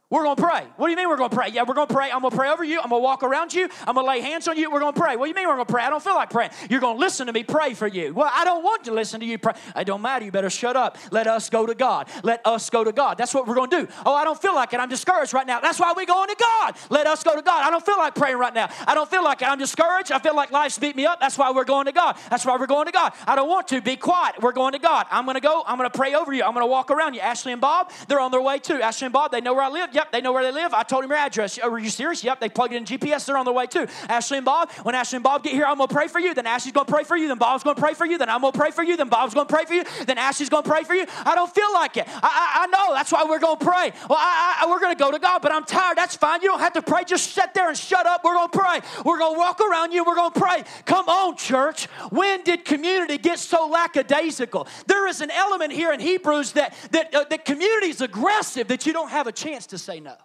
[0.09, 0.65] We're gonna pray.
[0.77, 1.49] What do you mean we're gonna pray?
[1.49, 2.11] Yeah, we're gonna pray.
[2.11, 2.79] I'm gonna pray over you.
[2.79, 3.67] I'm gonna walk around you.
[3.85, 4.71] I'm gonna lay hands on you.
[4.71, 5.17] We're gonna pray.
[5.17, 5.83] What do you mean we're gonna pray?
[5.83, 6.51] I don't feel like praying.
[6.69, 8.13] You're gonna listen to me pray for you.
[8.13, 9.51] Well, I don't want to listen to you pray.
[9.75, 10.23] It don't matter.
[10.23, 10.97] You better shut up.
[11.11, 12.07] Let us go to God.
[12.23, 13.17] Let us go to God.
[13.17, 13.87] That's what we're gonna do.
[14.05, 14.79] Oh, I don't feel like it.
[14.79, 15.59] I'm discouraged right now.
[15.59, 16.77] That's why we're going to God.
[16.89, 17.65] Let us go to God.
[17.65, 18.69] I don't feel like praying right now.
[18.87, 19.49] I don't feel like it.
[19.49, 20.13] I'm discouraged.
[20.13, 21.19] I feel like life's beat me up.
[21.19, 22.15] That's why we're going to God.
[22.29, 23.11] That's why we're going to God.
[23.25, 23.81] I don't want to.
[23.81, 24.41] Be quiet.
[24.41, 25.05] We're going to God.
[25.11, 25.63] I'm gonna go.
[25.67, 26.43] I'm gonna pray over you.
[26.43, 27.19] I'm gonna walk around you.
[27.19, 28.81] Ashley and Bob, they're on their way too.
[28.81, 29.96] Ashley and Bob, they know where I live.
[29.97, 30.75] Yep, they know where they live.
[30.75, 31.57] I told him your address.
[31.63, 32.23] Oh, are you serious?
[32.23, 33.25] Yep, they plugged it in GPS.
[33.25, 33.87] They're on their way too.
[34.07, 36.35] Ashley and Bob, when Ashley and Bob get here, I'm going to pray for you.
[36.35, 37.27] Then Ashley's going to pray for you.
[37.27, 38.19] Then Bob's going to pray for you.
[38.19, 38.95] Then I'm going to pray for you.
[38.95, 39.83] Then Bob's going to pray for you.
[40.05, 41.07] Then Ashley's going to pray for you.
[41.25, 42.07] I don't feel like it.
[42.07, 42.93] I, I, I know.
[42.93, 43.91] That's why we're going to pray.
[44.07, 45.97] Well, I, I, we're going to go to God, but I'm tired.
[45.97, 46.43] That's fine.
[46.43, 47.03] You don't have to pray.
[47.03, 48.23] Just sit there and shut up.
[48.23, 48.81] We're going to pray.
[49.03, 50.03] We're going to walk around you.
[50.05, 50.63] We're going to pray.
[50.85, 51.85] Come on, church.
[52.11, 54.67] When did community get so lackadaisical?
[54.85, 58.85] There is an element here in Hebrews that, that, uh, that community is aggressive that
[58.85, 60.15] you don't have a chance to say no.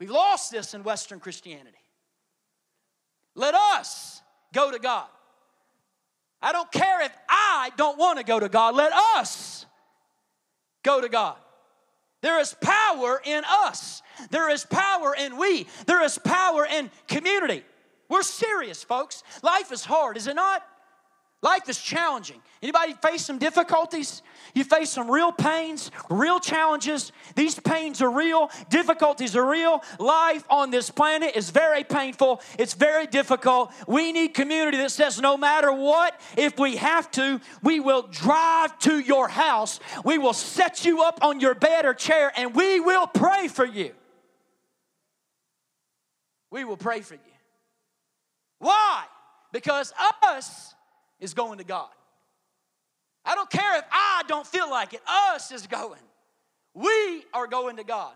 [0.00, 1.76] We've lost this in Western Christianity.
[3.34, 4.22] Let us
[4.54, 5.06] go to God.
[6.40, 8.74] I don't care if I don't want to go to God.
[8.74, 9.66] Let us
[10.82, 11.36] go to God.
[12.22, 14.02] There is power in us.
[14.30, 15.66] There is power in we.
[15.86, 17.64] There is power in community.
[18.08, 19.22] We're serious, folks.
[19.42, 20.66] Life is hard, is it not?
[21.42, 22.40] Life is challenging.
[22.62, 24.22] Anybody face some difficulties?
[24.54, 27.10] You face some real pains, real challenges.
[27.34, 29.82] These pains are real, difficulties are real.
[29.98, 33.72] Life on this planet is very painful, it's very difficult.
[33.88, 38.78] We need community that says no matter what, if we have to, we will drive
[38.80, 39.80] to your house.
[40.04, 43.64] We will set you up on your bed or chair and we will pray for
[43.64, 43.92] you.
[46.52, 47.20] We will pray for you.
[48.58, 49.06] Why?
[49.52, 50.71] Because us
[51.22, 51.88] is going to God.
[53.24, 56.00] I don't care if I don't feel like it, us is going.
[56.74, 58.12] We are going to God.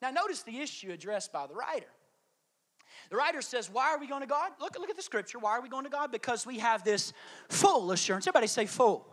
[0.00, 1.88] Now, notice the issue addressed by the writer.
[3.10, 4.52] The writer says, Why are we going to God?
[4.60, 5.38] Look, look at the scripture.
[5.40, 6.12] Why are we going to God?
[6.12, 7.12] Because we have this
[7.48, 8.26] full assurance.
[8.26, 9.06] Everybody say full.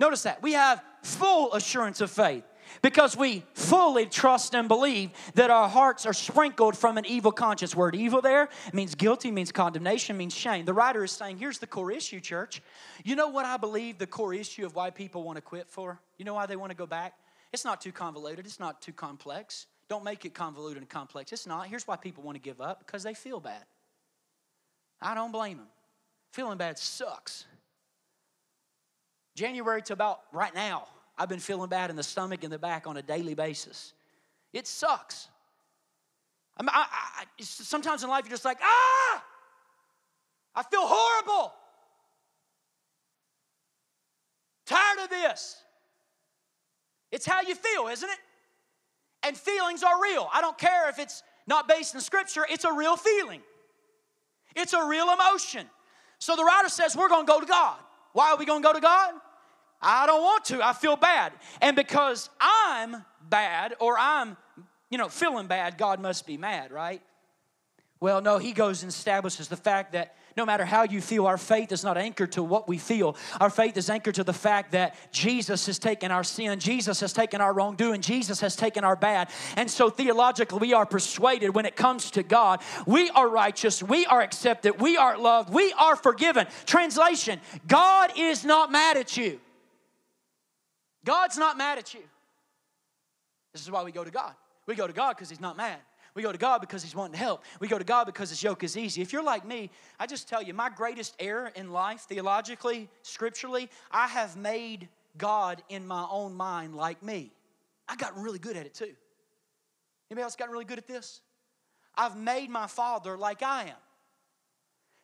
[0.00, 0.42] Notice that.
[0.42, 2.44] We have full assurance of faith
[2.82, 7.74] because we fully trust and believe that our hearts are sprinkled from an evil conscience.
[7.74, 10.64] Word evil there means guilty, means condemnation, means shame.
[10.64, 12.62] The writer is saying, here's the core issue, church.
[13.04, 16.00] You know what I believe the core issue of why people want to quit for?
[16.16, 17.14] You know why they want to go back?
[17.52, 19.66] It's not too convoluted, it's not too complex.
[19.88, 21.32] Don't make it convoluted and complex.
[21.32, 21.66] It's not.
[21.66, 23.64] Here's why people want to give up because they feel bad.
[25.00, 25.68] I don't blame them.
[26.32, 27.46] Feeling bad sucks.
[29.34, 32.86] January to about right now, I've been feeling bad in the stomach and the back
[32.86, 33.92] on a daily basis.
[34.52, 35.28] It sucks.
[36.56, 39.24] I, I, sometimes in life you're just like, ah,
[40.54, 41.52] I feel horrible.
[44.66, 45.56] Tired of this.
[47.10, 48.18] It's how you feel, isn't it?
[49.24, 50.28] And feelings are real.
[50.32, 53.40] I don't care if it's not based in scripture, it's a real feeling.
[54.54, 55.66] It's a real emotion.
[56.18, 57.78] So the writer says, We're going to go to God.
[58.12, 59.14] Why are we going to go to God?
[59.80, 60.64] I don't want to.
[60.64, 61.32] I feel bad.
[61.60, 64.36] And because I'm bad or I'm,
[64.90, 67.02] you know, feeling bad, God must be mad, right?
[68.00, 71.36] Well, no, he goes and establishes the fact that no matter how you feel, our
[71.36, 73.16] faith is not anchored to what we feel.
[73.40, 77.12] Our faith is anchored to the fact that Jesus has taken our sin, Jesus has
[77.12, 79.30] taken our wrongdoing, Jesus has taken our bad.
[79.56, 84.06] And so theologically, we are persuaded when it comes to God, we are righteous, we
[84.06, 86.46] are accepted, we are loved, we are forgiven.
[86.66, 89.40] Translation God is not mad at you.
[91.08, 92.02] God's not mad at you.
[93.54, 94.34] This is why we go to God.
[94.66, 95.78] We go to God because He's not mad.
[96.14, 97.44] We go to God because He's wanting to help.
[97.60, 99.00] We go to God because His yoke is easy.
[99.00, 103.70] If you're like me, I just tell you, my greatest error in life, theologically, scripturally,
[103.90, 107.32] I have made God in my own mind like me.
[107.88, 108.92] I got really good at it too.
[110.10, 111.22] Anybody else gotten really good at this?
[111.96, 113.80] I've made my father like I am.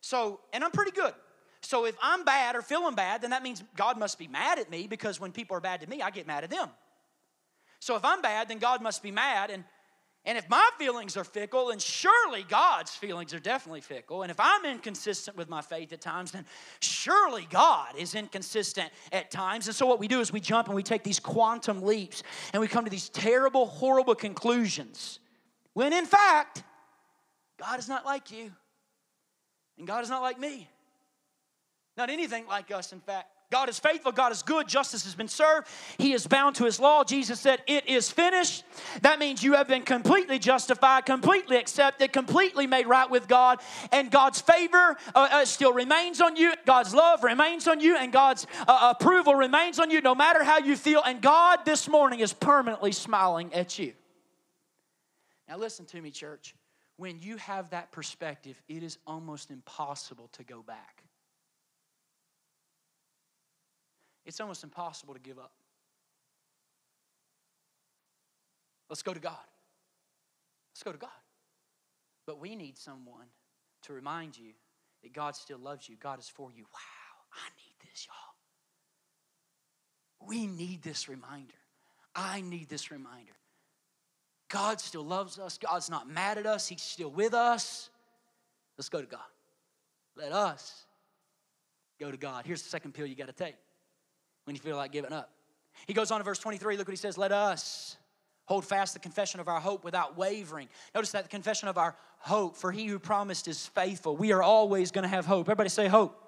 [0.01, 1.15] So, and I'm pretty good.
[1.65, 4.69] So if I'm bad or feeling bad, then that means God must be mad at
[4.69, 6.69] me because when people are bad to me, I get mad at them.
[7.79, 9.49] So if I'm bad, then God must be mad.
[9.49, 9.63] And,
[10.25, 14.23] And if my feelings are fickle, then surely God's feelings are definitely fickle.
[14.23, 16.45] And if I'm inconsistent with my faith at times, then
[16.81, 19.67] surely God is inconsistent at times.
[19.67, 22.23] And so what we do is we jump and we take these quantum leaps
[22.53, 25.19] and we come to these terrible, horrible conclusions.
[25.73, 26.63] When in fact,
[27.59, 28.51] God is not like you.
[29.77, 30.69] And God is not like me.
[31.97, 33.29] Not anything like us, in fact.
[33.51, 36.79] God is faithful, God is good, justice has been served, He is bound to His
[36.79, 37.03] law.
[37.03, 38.63] Jesus said, It is finished.
[39.01, 44.09] That means you have been completely justified, completely accepted, completely made right with God, and
[44.09, 48.47] God's favor uh, uh, still remains on you, God's love remains on you, and God's
[48.67, 51.01] uh, approval remains on you no matter how you feel.
[51.05, 53.93] And God this morning is permanently smiling at you.
[55.47, 56.55] Now, listen to me, church.
[56.97, 61.04] When you have that perspective, it is almost impossible to go back.
[64.25, 65.51] It's almost impossible to give up.
[68.89, 69.37] Let's go to God.
[70.73, 71.09] Let's go to God.
[72.25, 73.27] But we need someone
[73.83, 74.53] to remind you
[75.03, 76.63] that God still loves you, God is for you.
[76.63, 78.15] Wow, I need this, y'all.
[80.27, 81.53] We need this reminder.
[82.15, 83.33] I need this reminder.
[84.49, 85.57] God still loves us.
[85.57, 86.67] God's not mad at us.
[86.67, 87.89] He's still with us.
[88.77, 89.19] Let's go to God.
[90.15, 90.85] Let us
[91.99, 92.45] go to God.
[92.45, 93.55] Here's the second pill you got to take
[94.45, 95.29] when you feel like giving up.
[95.87, 96.77] He goes on to verse 23.
[96.77, 97.97] Look what he says Let us
[98.45, 100.69] hold fast the confession of our hope without wavering.
[100.93, 104.15] Notice that the confession of our hope, for he who promised is faithful.
[104.15, 105.47] We are always going to have hope.
[105.47, 106.21] Everybody say hope.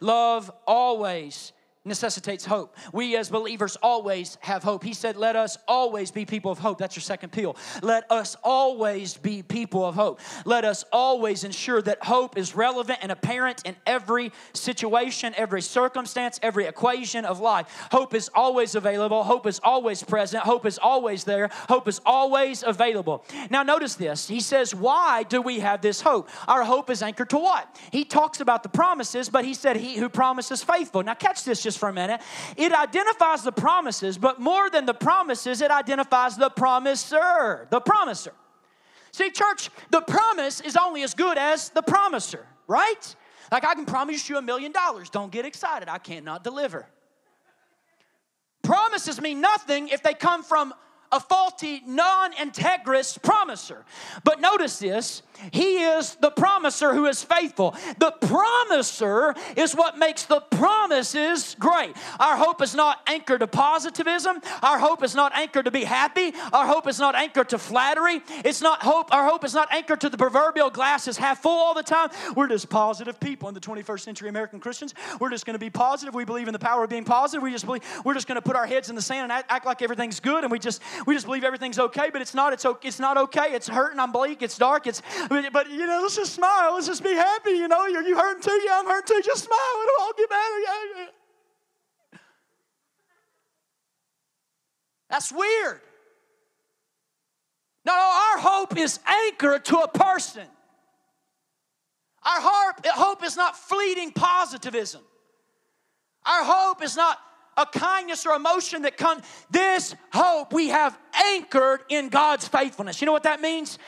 [0.00, 1.52] Love always
[1.84, 2.76] necessitates hope.
[2.92, 4.84] We as believers always have hope.
[4.84, 6.78] He said, Let us always be people of hope.
[6.78, 7.56] That's your second pill.
[7.82, 10.20] Let us always be people of hope.
[10.44, 16.38] Let us always ensure that hope is relevant and apparent in every situation, every circumstance,
[16.42, 17.66] every equation of life.
[17.90, 19.24] Hope is always available.
[19.24, 20.44] Hope is always present.
[20.44, 21.50] Hope is always there.
[21.68, 23.24] Hope is always available.
[23.50, 24.28] Now, notice this.
[24.28, 26.28] He says, Why do we have this hope?
[26.46, 27.76] Our hope is anchored to what?
[27.90, 31.02] He talks about the promises, but he said, He who promises faithful.
[31.02, 32.20] Now, catch this just just for a minute.
[32.56, 37.66] It identifies the promises, but more than the promises, it identifies the promiser.
[37.70, 38.34] The promiser.
[39.10, 43.16] See, church, the promise is only as good as the promiser, right?
[43.50, 45.08] Like I can promise you a million dollars.
[45.08, 45.88] Don't get excited.
[45.88, 46.86] I cannot deliver.
[48.62, 50.74] Promises mean nothing if they come from
[51.12, 53.84] a faulty, non integrous promiser.
[54.24, 57.74] But notice this he is the promiser who is faithful.
[57.98, 61.96] The promiser is what makes the promises great.
[62.20, 64.40] Our hope is not anchored to positivism.
[64.62, 66.32] Our hope is not anchored to be happy.
[66.52, 68.22] Our hope is not anchored to flattery.
[68.44, 69.12] It's not hope.
[69.12, 72.10] Our hope is not anchored to the proverbial glass is half full all the time.
[72.36, 74.94] We're just positive people in the 21st century American Christians.
[75.18, 76.14] We're just going to be positive.
[76.14, 77.42] We believe in the power of being positive.
[77.42, 79.50] We just believe we're just going to put our heads in the sand and act,
[79.50, 82.10] act like everything's good, and we just we just believe everything's okay.
[82.12, 82.52] But it's not.
[82.52, 82.88] It's okay.
[82.88, 83.54] It's not okay.
[83.54, 84.00] It's hurting.
[84.00, 84.42] I'm bleak.
[84.42, 84.86] It's dark.
[84.86, 86.74] It's but, you know, let's just smile.
[86.74, 87.50] Let's just be happy.
[87.50, 88.60] You know, you're you hurting too.
[88.64, 89.22] Yeah, I'm hurting too.
[89.24, 89.58] Just smile.
[89.82, 90.58] It'll all get better.
[90.60, 91.06] Yeah.
[95.10, 95.80] That's weird.
[97.84, 100.46] No, our hope is anchored to a person.
[102.24, 105.02] Our hope, hope is not fleeting positivism.
[106.24, 107.18] Our hope is not
[107.56, 109.22] a kindness or emotion that comes.
[109.50, 113.00] This hope we have anchored in God's faithfulness.
[113.00, 113.78] You know what that means?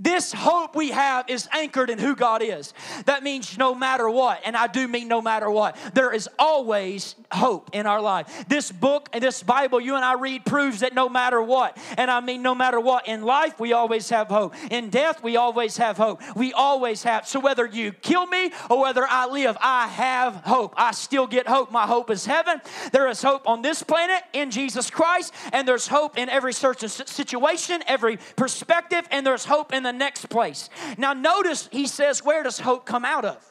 [0.00, 2.72] This hope we have is anchored in who God is.
[3.04, 7.14] That means no matter what, and I do mean no matter what, there is always
[7.30, 8.46] hope in our life.
[8.48, 12.10] This book and this Bible you and I read proves that no matter what, and
[12.10, 14.54] I mean no matter what, in life we always have hope.
[14.70, 16.22] In death we always have hope.
[16.34, 17.28] We always have.
[17.28, 20.74] So whether you kill me or whether I live, I have hope.
[20.78, 21.70] I still get hope.
[21.70, 22.60] My hope is heaven.
[22.92, 26.88] There is hope on this planet in Jesus Christ, and there's hope in every certain
[26.88, 30.70] situation, every perspective, and there's hope in the the next place.
[30.96, 33.44] Now, notice he says, Where does hope come out of?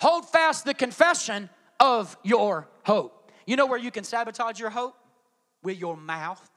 [0.00, 1.48] Hold fast the confession
[1.78, 3.30] of your hope.
[3.46, 4.96] You know where you can sabotage your hope?
[5.62, 6.50] With your mouth.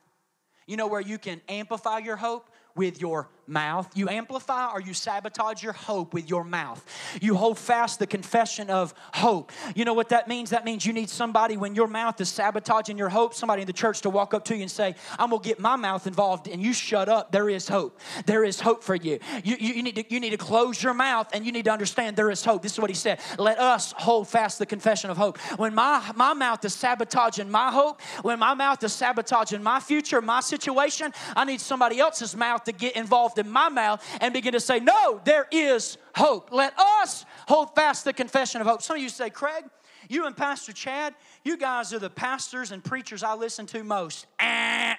[0.65, 2.49] You know where you can amplify your hope?
[2.75, 3.89] With your mouth.
[3.95, 6.83] You amplify or you sabotage your hope with your mouth.
[7.21, 9.51] You hold fast the confession of hope.
[9.75, 10.49] You know what that means?
[10.49, 13.73] That means you need somebody when your mouth is sabotaging your hope, somebody in the
[13.73, 16.47] church to walk up to you and say, I'm going to get my mouth involved
[16.47, 17.31] and you shut up.
[17.31, 17.99] There is hope.
[18.25, 19.19] There is hope for you.
[19.43, 21.71] You, you, you, need to, you need to close your mouth and you need to
[21.71, 22.61] understand there is hope.
[22.61, 23.19] This is what he said.
[23.37, 25.37] Let us hold fast the confession of hope.
[25.57, 30.21] When my, my mouth is sabotaging my hope, when my mouth is sabotaging my future,
[30.21, 34.53] my situation, I need somebody else's mouth to get involved in my mouth and begin
[34.53, 36.49] to say, No, there is hope.
[36.51, 38.81] Let us hold fast the confession of hope.
[38.81, 39.65] Some of you say, Craig,
[40.09, 44.25] you and Pastor Chad, you guys are the pastors and preachers I listen to most.
[44.39, 44.95] Eh.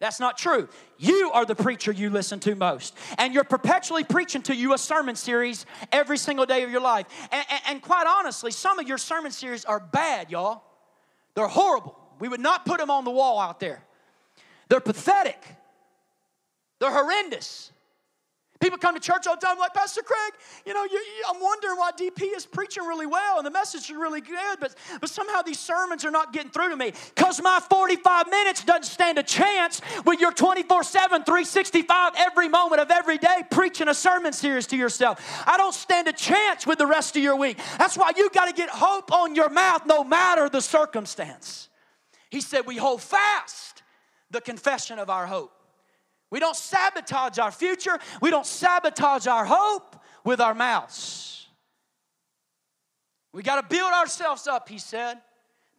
[0.00, 0.68] That's not true.
[0.96, 2.96] You are the preacher you listen to most.
[3.18, 7.06] And you're perpetually preaching to you a sermon series every single day of your life.
[7.32, 10.62] And, and, and, quite honestly, some of your sermon series are bad, y'all.
[11.34, 11.98] They're horrible.
[12.20, 13.82] We would not put them on the wall out there.
[14.68, 15.42] They're pathetic.
[16.80, 17.72] They're horrendous.
[18.60, 20.32] People come to church all the time like, Pastor Craig,
[20.66, 23.82] you know, you, you, I'm wondering why DP is preaching really well and the message
[23.82, 26.92] is really good, but, but somehow these sermons are not getting through to me.
[27.14, 32.80] Because my 45 minutes doesn't stand a chance with your 24 7, 365, every moment
[32.80, 35.20] of every day preaching a sermon series to yourself.
[35.46, 37.58] I don't stand a chance with the rest of your week.
[37.78, 41.68] That's why you got to get hope on your mouth no matter the circumstance.
[42.28, 43.84] He said, We hold fast
[44.32, 45.52] the confession of our hope.
[46.30, 47.98] We don't sabotage our future.
[48.20, 51.46] We don't sabotage our hope with our mouths.
[53.32, 55.18] We got to build ourselves up, he said.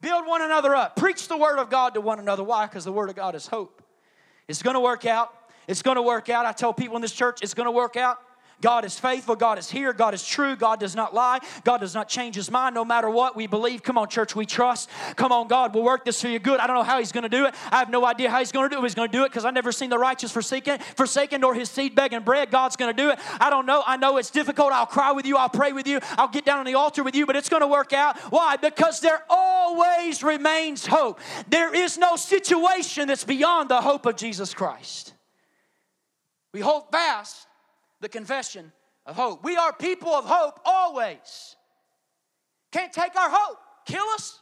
[0.02, 0.96] Build one another up.
[0.96, 2.44] Preach the word of God to one another.
[2.44, 2.66] Why?
[2.66, 3.84] Because the word of God is hope.
[4.48, 5.34] It's going to work out.
[5.68, 6.46] It's going to work out.
[6.46, 8.18] I tell people in this church, it's going to work out.
[8.62, 9.36] God is faithful.
[9.36, 9.94] God is here.
[9.94, 10.56] God is true.
[10.56, 11.40] God does not lie.
[11.64, 13.84] God does not change his mind no matter what we believe.
[13.84, 14.90] Come on, church, we trust.
[15.16, 16.60] Come on, God we'll work this for you good.
[16.60, 17.56] I don't know how he's going to do it.
[17.72, 18.84] I have no idea how he's going to do it.
[18.84, 21.70] He's going to do it because I've never seen the righteous forsaken, forsaken nor his
[21.70, 22.52] seed begging bread.
[22.52, 23.20] God's going to do it.
[23.40, 23.84] I don't know.
[23.86, 24.72] I know it's difficult.
[24.72, 25.38] I'll cry with you.
[25.38, 26.00] I'll pray with you.
[26.18, 28.18] I'll get down on the altar with you, but it's going to work out.
[28.32, 28.58] Why?
[28.58, 31.20] Because there always remains hope.
[31.48, 35.14] There is no situation that's beyond the hope of Jesus Christ.
[36.54, 37.49] We hold fast
[38.00, 38.72] the confession
[39.06, 39.44] of hope.
[39.44, 41.56] We are people of hope always.
[42.72, 44.40] Can't take our hope, kill us.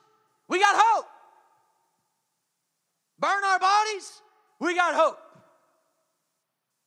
[0.48, 1.06] We got hope.
[3.20, 4.22] Burn our bodies,
[4.60, 5.20] we got hope.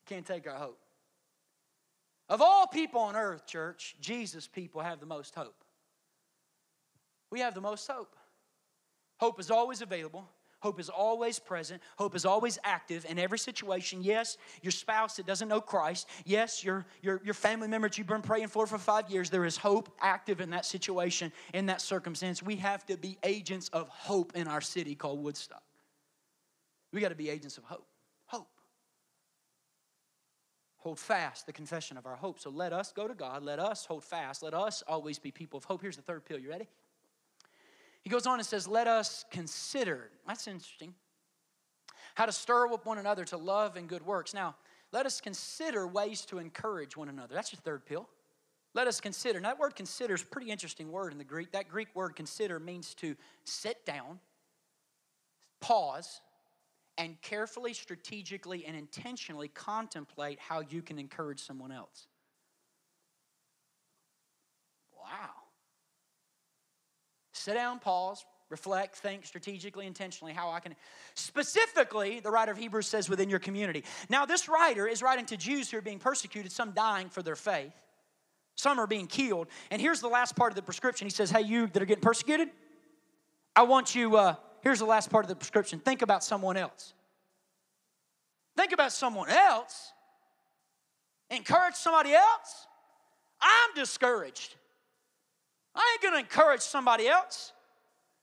[0.06, 0.78] Can't take our hope.
[2.28, 5.64] Of all people on earth, church, Jesus people have the most hope.
[7.30, 8.14] We have the most hope.
[9.18, 10.28] Hope is always available.
[10.60, 11.82] Hope is always present.
[11.96, 14.02] Hope is always active in every situation.
[14.02, 16.06] Yes, your spouse that doesn't know Christ.
[16.26, 19.30] Yes, your, your, your family member that you've been praying for for five years.
[19.30, 22.42] There is hope active in that situation, in that circumstance.
[22.42, 25.62] We have to be agents of hope in our city called Woodstock.
[26.92, 27.86] We got to be agents of hope.
[28.26, 28.48] Hope.
[30.78, 32.38] Hold fast the confession of our hope.
[32.38, 33.42] So let us go to God.
[33.42, 34.42] Let us hold fast.
[34.42, 35.80] Let us always be people of hope.
[35.80, 36.38] Here's the third pill.
[36.38, 36.68] You ready?
[38.02, 40.10] He goes on and says, Let us consider.
[40.26, 40.94] That's interesting.
[42.14, 44.34] How to stir up one another to love and good works.
[44.34, 44.56] Now,
[44.92, 47.34] let us consider ways to encourage one another.
[47.34, 48.08] That's your third pill.
[48.74, 49.40] Let us consider.
[49.40, 51.52] Now, that word consider is a pretty interesting word in the Greek.
[51.52, 54.20] That Greek word consider means to sit down,
[55.60, 56.20] pause,
[56.98, 62.06] and carefully, strategically, and intentionally contemplate how you can encourage someone else.
[64.96, 65.39] Wow.
[67.40, 70.74] Sit down, pause, reflect, think strategically, intentionally how I can.
[71.14, 73.82] Specifically, the writer of Hebrews says within your community.
[74.10, 77.36] Now, this writer is writing to Jews who are being persecuted, some dying for their
[77.36, 77.72] faith,
[78.56, 79.46] some are being killed.
[79.70, 81.06] And here's the last part of the prescription.
[81.06, 82.50] He says, Hey, you that are getting persecuted,
[83.56, 85.78] I want you, uh, here's the last part of the prescription.
[85.78, 86.92] Think about someone else.
[88.54, 89.94] Think about someone else.
[91.30, 92.66] Encourage somebody else.
[93.40, 94.56] I'm discouraged.
[95.74, 97.52] I ain't gonna encourage somebody else.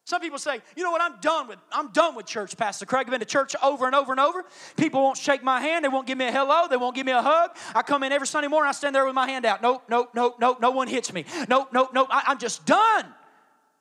[0.07, 3.07] Some people say, you know what, I'm done with, I'm done with church, Pastor Craig.
[3.07, 4.45] I've been to church over and over and over.
[4.77, 7.11] People won't shake my hand, they won't give me a hello, they won't give me
[7.11, 7.57] a hug.
[7.75, 9.61] I come in every Sunday morning, I stand there with my hand out.
[9.61, 11.25] Nope, nope, nope, nope, no one hits me.
[11.49, 12.07] Nope, nope, nope.
[12.09, 13.05] I, I'm just done.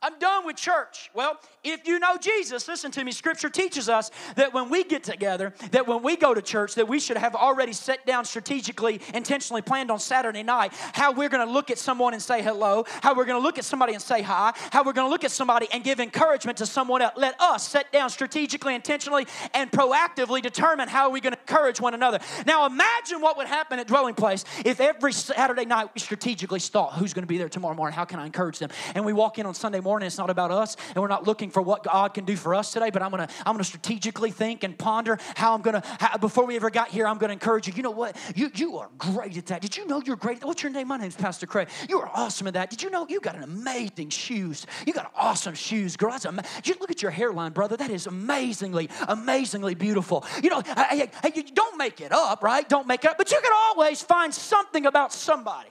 [0.06, 1.10] I'm done with church.
[1.14, 3.10] Well, if you know Jesus, listen to me.
[3.10, 6.86] Scripture teaches us that when we get together, that when we go to church, that
[6.86, 11.44] we should have already set down strategically, intentionally planned on Saturday night how we're going
[11.44, 14.00] to look at someone and say hello, how we're going to look at somebody and
[14.02, 17.14] say hi, how we're going to look at somebody and give encouragement to someone else.
[17.16, 21.94] Let us set down strategically, intentionally, and proactively determine how we're going to encourage one
[21.94, 22.20] another.
[22.46, 26.92] Now, imagine what would happen at Dwelling Place if every Saturday night we strategically thought,
[26.94, 27.96] who's going to be there tomorrow morning?
[27.96, 28.70] How can I encourage them?
[28.94, 31.50] And we walk in on Sunday morning, it's not about us, and we're not looking
[31.50, 34.64] for what God can do for us today, but I'm gonna, I'm gonna strategically think
[34.64, 37.74] and ponder how I'm gonna, how, before we ever got here, I'm gonna encourage you.
[37.76, 38.16] You know what?
[38.34, 39.62] You, you are great at that.
[39.62, 40.44] Did you know you're great?
[40.44, 40.88] What's your name?
[40.88, 41.68] My name's Pastor Craig.
[41.88, 42.70] You are awesome at that.
[42.70, 44.66] Did you know you got an amazing shoes?
[44.86, 46.10] You got awesome shoes, girl.
[46.10, 47.76] That's ama- you look at your hairline, brother.
[47.76, 50.24] That is amazingly, amazingly beautiful.
[50.42, 52.68] You know, I, I, I, don't make it up, right?
[52.68, 55.68] Don't make it up, but you can always find something about somebody.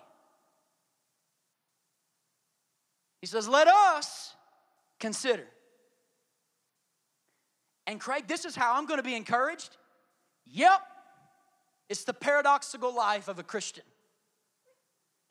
[3.26, 4.36] He says, Let us
[5.00, 5.48] consider.
[7.88, 9.78] And Craig, this is how I'm going to be encouraged?
[10.46, 10.80] Yep.
[11.90, 13.84] It's the paradoxical life of a Christian.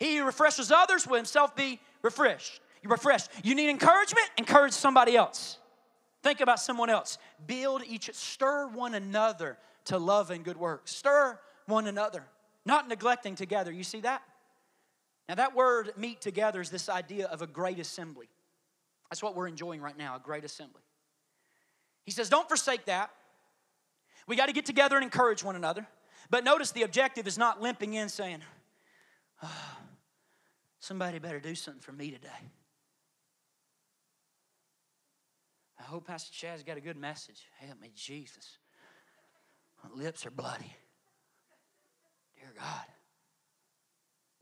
[0.00, 2.60] He refreshes others will himself be refreshed.
[2.82, 3.30] You refreshed.
[3.44, 4.26] You need encouragement?
[4.38, 5.58] Encourage somebody else.
[6.24, 7.18] Think about someone else.
[7.46, 10.90] Build each, stir one another to love and good works.
[10.90, 12.24] Stir one another,
[12.66, 13.70] not neglecting together.
[13.70, 14.20] You see that?
[15.28, 18.28] Now, that word meet together is this idea of a great assembly.
[19.10, 20.82] That's what we're enjoying right now, a great assembly.
[22.04, 23.10] He says, don't forsake that.
[24.26, 25.86] We got to get together and encourage one another.
[26.30, 28.40] But notice the objective is not limping in saying,
[29.42, 29.78] oh,
[30.78, 32.28] somebody better do something for me today.
[35.78, 37.42] I hope Pastor Chad's got a good message.
[37.58, 38.58] Help me, Jesus.
[39.82, 40.74] My lips are bloody.
[42.38, 42.84] Dear God.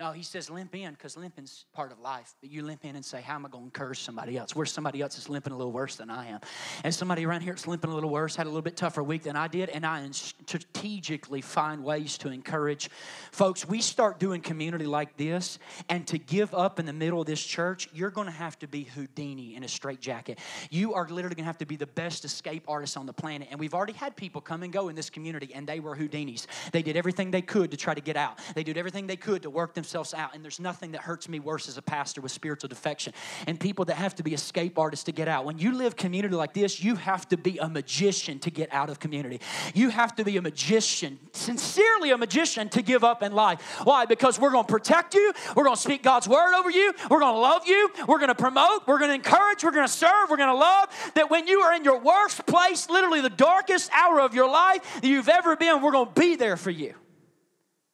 [0.02, 2.34] No, he says limp in because limping's part of life.
[2.40, 4.56] But you limp in and say, How am I going to curse somebody else?
[4.56, 6.40] Where somebody else is limping a little worse than I am.
[6.82, 9.22] And somebody around here that's limping a little worse, had a little bit tougher week
[9.22, 12.90] than I did, and I strategically find ways to encourage
[13.30, 13.68] folks.
[13.68, 17.40] We start doing community like this, and to give up in the middle of this
[17.40, 20.40] church, you're going to have to be Houdini in a straitjacket.
[20.68, 23.46] You are literally going to have to be the best escape artist on the planet.
[23.52, 26.48] And we've already had people come and go in this community, and they were Houdinis.
[26.72, 29.42] They did everything they could to try to get out, they did everything they could
[29.42, 30.34] to work themselves themselves out.
[30.34, 33.12] And there's nothing that hurts me worse as a pastor with spiritual defection
[33.46, 35.44] and people that have to be escape artists to get out.
[35.44, 38.88] When you live community like this, you have to be a magician to get out
[38.88, 39.40] of community.
[39.74, 43.60] You have to be a magician, sincerely a magician to give up in life.
[43.84, 44.06] Why?
[44.06, 47.20] Because we're going to protect you, we're going to speak God's word over you, we're
[47.20, 49.92] going to love you, we're going to promote, we're going to encourage, we're going to
[49.92, 50.88] serve, we're going to love.
[51.16, 55.00] That when you are in your worst place, literally the darkest hour of your life
[55.02, 56.94] that you've ever been, we're going to be there for you.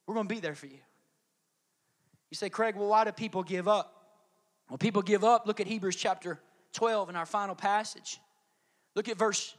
[0.06, 0.78] We're going to be there for you.
[2.30, 3.94] You say, Craig, well, why do people give up?
[4.68, 5.46] Well, people give up.
[5.46, 6.38] Look at Hebrews chapter
[6.74, 8.20] 12 in our final passage.
[8.94, 9.56] Look at verse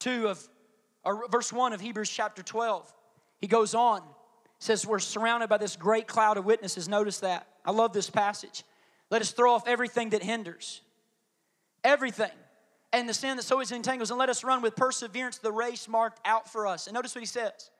[0.00, 0.48] 2 of,
[1.04, 2.92] or verse 1 of Hebrews chapter 12.
[3.40, 4.02] He goes on,
[4.58, 6.88] says, We're surrounded by this great cloud of witnesses.
[6.88, 7.46] Notice that.
[7.64, 8.64] I love this passage.
[9.10, 10.82] Let us throw off everything that hinders,
[11.82, 12.30] everything,
[12.92, 15.88] and the sin that so easily entangles, and let us run with perseverance the race
[15.88, 16.86] marked out for us.
[16.86, 17.70] And notice what he says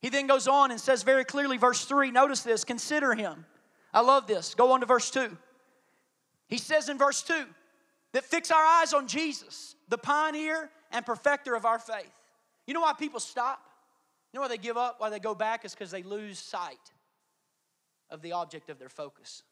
[0.00, 3.44] he then goes on and says very clearly, verse 3, notice this, consider him.
[3.92, 4.54] I love this.
[4.54, 5.36] Go on to verse 2.
[6.48, 7.44] He says in verse 2
[8.12, 12.12] that fix our eyes on Jesus, the pioneer and perfecter of our faith.
[12.66, 13.60] You know why people stop?
[14.32, 15.64] You know why they give up, why they go back?
[15.64, 16.78] Is because they lose sight
[18.10, 19.42] of the object of their focus.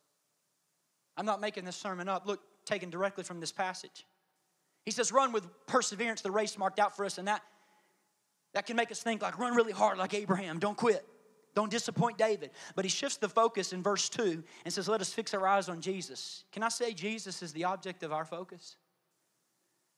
[1.16, 2.26] I'm not making this sermon up.
[2.26, 4.06] Look, taken directly from this passage.
[4.84, 7.42] He says, Run with perseverance the race marked out for us, and that
[8.54, 10.58] that can make us think like run really hard like Abraham.
[10.58, 11.06] Don't quit.
[11.54, 12.50] Don't disappoint David.
[12.74, 15.68] But he shifts the focus in verse 2 and says, Let us fix our eyes
[15.68, 16.44] on Jesus.
[16.52, 18.76] Can I say Jesus is the object of our focus?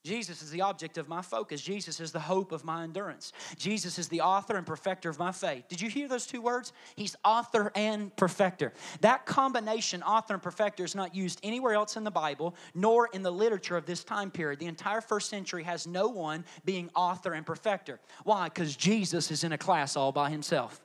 [0.03, 1.61] Jesus is the object of my focus.
[1.61, 3.35] Jesus is the hope of my endurance.
[3.59, 5.69] Jesus is the author and perfecter of my faith.
[5.69, 6.73] Did you hear those two words?
[6.97, 8.73] He's author and perfecter.
[9.03, 13.23] That combination, author and perfecter, is not used anywhere else in the Bible, nor in
[13.23, 14.59] the literature of this time period.
[14.59, 18.01] The entire first century has no one being author and perfecter.
[18.25, 18.45] Why?
[18.45, 20.81] Because Jesus is in a class all by himself.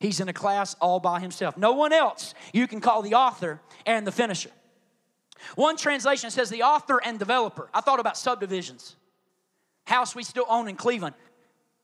[0.00, 1.56] He's in a class all by himself.
[1.56, 4.50] No one else you can call the author and the finisher.
[5.54, 7.68] One translation says the author and developer.
[7.72, 8.96] I thought about subdivisions.
[9.86, 11.14] House we still own in Cleveland.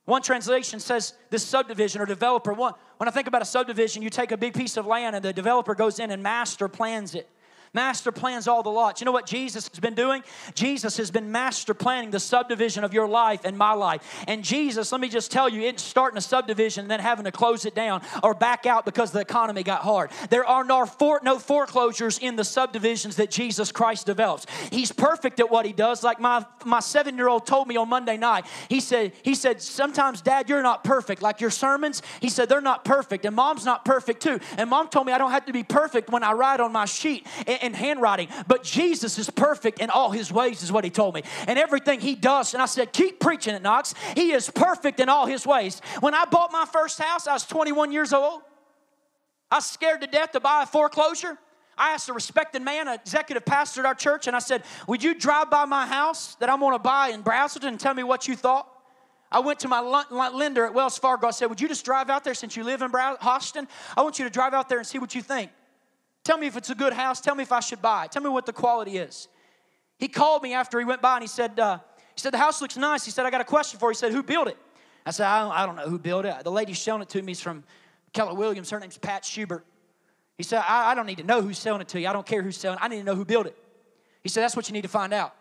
[0.04, 2.52] One translation says this subdivision or developer.
[2.52, 5.24] One, when I think about a subdivision, you take a big piece of land and
[5.24, 7.28] the developer goes in and master plans it.
[7.74, 9.00] Master plans all the lots.
[9.00, 10.22] You know what Jesus has been doing?
[10.54, 14.24] Jesus has been master planning the subdivision of your life and my life.
[14.28, 17.32] And Jesus, let me just tell you, it's starting a subdivision and then having to
[17.32, 20.10] close it down or back out because the economy got hard.
[20.30, 24.46] There are no, for, no foreclosures in the subdivisions that Jesus Christ develops.
[24.70, 26.04] He's perfect at what he does.
[26.04, 29.60] Like my, my seven year old told me on Monday night, he said, he said,
[29.60, 31.22] sometimes, Dad, you're not perfect.
[31.22, 33.24] Like your sermons, he said, they're not perfect.
[33.24, 34.38] And mom's not perfect too.
[34.56, 36.84] And mom told me I don't have to be perfect when I write on my
[36.84, 37.26] sheet.
[37.64, 41.22] In handwriting, but Jesus is perfect in all his ways, is what he told me.
[41.48, 43.94] And everything he does, and I said, keep preaching it, Knox.
[44.14, 45.80] He is perfect in all his ways.
[46.00, 48.42] When I bought my first house, I was 21 years old.
[49.50, 51.38] I was scared to death to buy a foreclosure.
[51.78, 55.02] I asked a respected man, an executive pastor at our church, and I said, Would
[55.02, 58.02] you drive by my house that I'm going to buy in Braselton and tell me
[58.02, 58.68] what you thought?
[59.32, 61.28] I went to my lender at Wells Fargo.
[61.28, 63.66] I said, Would you just drive out there since you live in Hoschton?
[63.96, 65.50] I want you to drive out there and see what you think.
[66.24, 67.20] Tell me if it's a good house.
[67.20, 68.12] Tell me if I should buy it.
[68.12, 69.28] Tell me what the quality is.
[69.98, 71.78] He called me after he went by and he said, uh,
[72.14, 73.04] he said, the house looks nice.
[73.04, 73.94] He said, I got a question for you.
[73.94, 74.56] He said, who built it?
[75.06, 76.44] I said, I don't, I don't know who built it.
[76.44, 77.62] The lady showing it to me is from
[78.12, 78.70] Keller Williams.
[78.70, 79.64] Her name's Pat Schubert.
[80.38, 82.08] He said, I, I don't need to know who's selling it to you.
[82.08, 82.84] I don't care who's selling it.
[82.84, 83.56] I need to know who built it.
[84.22, 85.34] He said, that's what you need to find out.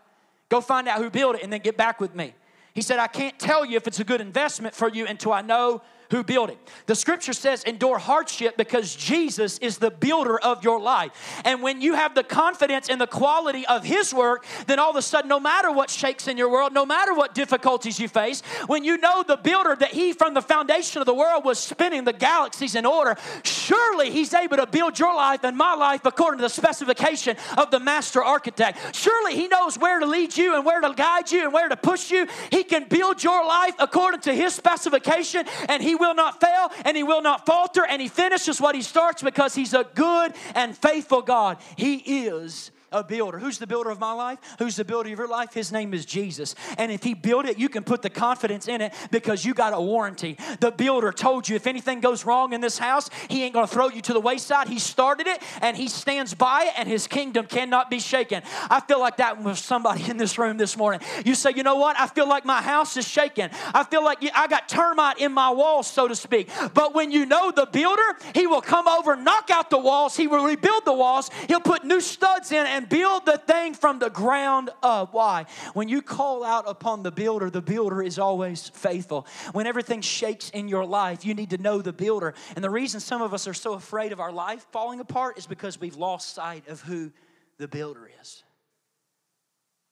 [0.49, 2.33] Go find out who built it and then get back with me.
[2.73, 5.41] He said, I can't tell you if it's a good investment for you until I
[5.41, 5.81] know
[6.11, 6.57] who built it.
[6.85, 11.11] The scripture says, endure hardship because Jesus is the builder of your life.
[11.45, 14.95] And when you have the confidence in the quality of his work, then all of
[14.95, 18.41] a sudden, no matter what shakes in your world, no matter what difficulties you face,
[18.67, 22.03] when you know the builder that he from the foundation of the world was spinning
[22.03, 26.37] the galaxies in order, surely he's able to build your life and my life according
[26.39, 28.95] to the specification of the master architect.
[28.95, 31.77] Surely he knows where to lead you and where to guide you and where to
[31.77, 32.27] push you.
[32.51, 36.97] He can build your life according to his specification and he will not fail and
[36.97, 40.77] he will not falter and he finishes what he starts because he's a good and
[40.77, 41.57] faithful God.
[41.77, 41.95] He
[42.27, 43.39] is a builder.
[43.39, 44.39] Who's the builder of my life?
[44.59, 45.53] Who's the builder of your life?
[45.53, 46.55] His name is Jesus.
[46.77, 49.73] And if He built it, you can put the confidence in it because you got
[49.73, 50.37] a warranty.
[50.59, 53.73] The builder told you if anything goes wrong in this house, He ain't going to
[53.73, 54.69] throw you to the wayside.
[54.69, 58.43] He started it and He stands by it, and His kingdom cannot be shaken.
[58.69, 61.01] I feel like that with somebody in this room this morning.
[61.25, 61.99] You say, you know what?
[61.99, 63.49] I feel like my house is shaking.
[63.73, 66.49] I feel like I got termite in my walls, so to speak.
[66.73, 70.27] But when you know the builder, He will come over, knock out the walls, He
[70.27, 73.99] will rebuild the walls, He'll put new studs in and and build the thing from
[73.99, 75.13] the ground up.
[75.13, 75.45] Why?
[75.73, 79.25] When you call out upon the builder, the builder is always faithful.
[79.53, 82.33] When everything shakes in your life, you need to know the builder.
[82.55, 85.47] And the reason some of us are so afraid of our life falling apart is
[85.47, 87.11] because we've lost sight of who
[87.57, 88.43] the builder is.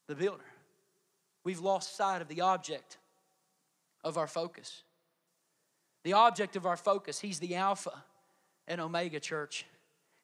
[0.08, 0.44] The builder.
[1.46, 2.98] We've lost sight of the object
[4.04, 4.84] of our focus.
[6.04, 8.04] The object of our focus, he's the Alpha
[8.68, 9.66] and Omega church.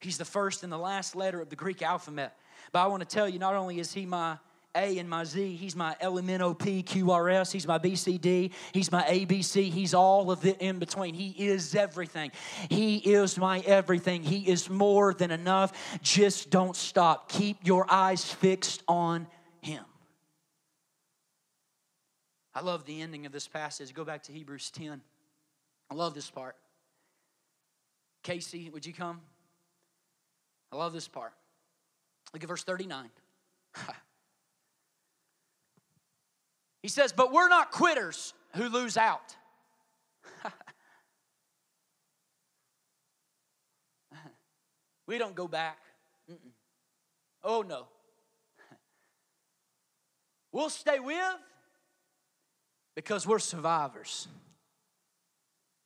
[0.02, 2.38] He's the first and the last letter of the Greek alphabet.
[2.72, 4.38] But I want to tell you, not only is he my
[4.76, 9.94] A and my Z, he's my LMNOP, QRS, he's my BCD, he's my ABC, he's
[9.94, 11.14] all of the in between.
[11.14, 12.32] He is everything.
[12.70, 14.24] He is my everything.
[14.24, 16.00] He is more than enough.
[16.02, 17.30] Just don't stop.
[17.30, 19.28] Keep your eyes fixed on
[19.62, 19.84] him.
[22.54, 23.94] I love the ending of this passage.
[23.94, 25.02] Go back to Hebrews 10.
[25.90, 26.56] I love this part.
[28.24, 29.22] Casey, would you come?
[30.72, 31.34] I love this part.
[32.34, 33.10] Look at verse 39.
[36.82, 39.36] he says, But we're not quitters who lose out.
[45.08, 45.80] we don't go back.
[46.30, 46.52] Mm-mm.
[47.44, 47.88] Oh, no.
[50.52, 51.38] we'll stay with
[52.96, 54.28] because we're survivors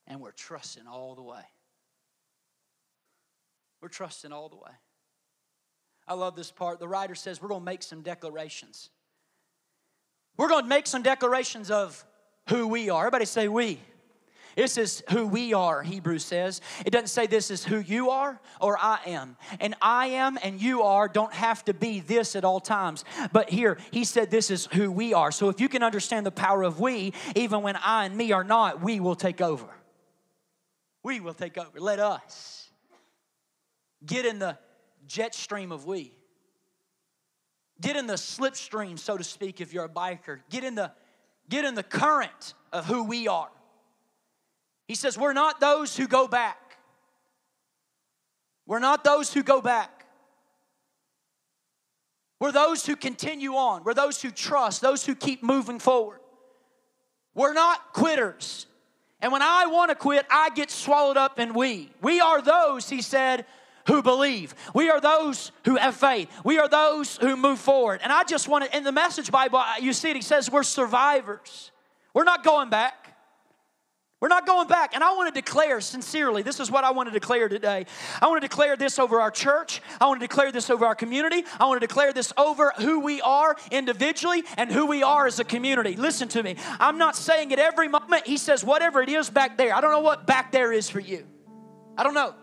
[0.08, 1.44] and we're trusting all the way.
[3.82, 4.72] We're trusting all the way.
[6.08, 6.80] I love this part.
[6.80, 8.90] The writer says we're going to make some declarations.
[10.38, 12.04] We're going to make some declarations of
[12.50, 13.02] who we are.
[13.02, 13.80] Everybody say we.
[14.56, 16.62] This is who we are, Hebrews says.
[16.86, 19.38] It doesn't say this is who you are or I am.
[19.60, 23.06] And I am and you are don't have to be this at all times.
[23.32, 25.32] But here, he said this is who we are.
[25.32, 28.44] So if you can understand the power of we, even when I and me are
[28.44, 29.68] not, we will take over.
[31.04, 31.80] We will take over.
[31.80, 32.70] Let us
[34.06, 34.58] get in the
[35.12, 36.14] jet stream of we.
[37.80, 40.40] Get in the slipstream, so to speak, if you're a biker.
[40.50, 40.92] Get in the
[41.50, 43.50] get in the current of who we are.
[44.88, 46.78] He says, We're not those who go back.
[48.66, 50.06] We're not those who go back.
[52.40, 53.84] We're those who continue on.
[53.84, 56.20] We're those who trust, those who keep moving forward.
[57.36, 58.66] We're not quitters.
[59.22, 61.92] And when I want to quit, I get swallowed up in we.
[62.02, 63.46] We are those, he said,
[63.88, 64.56] who believe.
[64.74, 66.30] We are those who have faith.
[66.44, 68.02] We are those who move forward.
[68.04, 70.64] And I just want to, in the message Bible, you see it, he says we're
[70.64, 71.72] survivors.
[72.14, 73.02] We're not going back.
[74.20, 74.94] We're not going back.
[74.94, 77.88] And I want to declare sincerely this is what I want to declare today.
[78.22, 79.82] I want to declare this over our church.
[80.00, 81.44] I want to declare this over our community.
[81.60, 85.40] I want to declare this over who we are individually and who we are as
[85.40, 85.96] a community.
[85.96, 86.56] Listen to me.
[86.80, 89.74] I'm not saying at every moment, he says, whatever it is back there.
[89.74, 91.26] I don't know what back there is for you.
[91.98, 92.36] I don't know.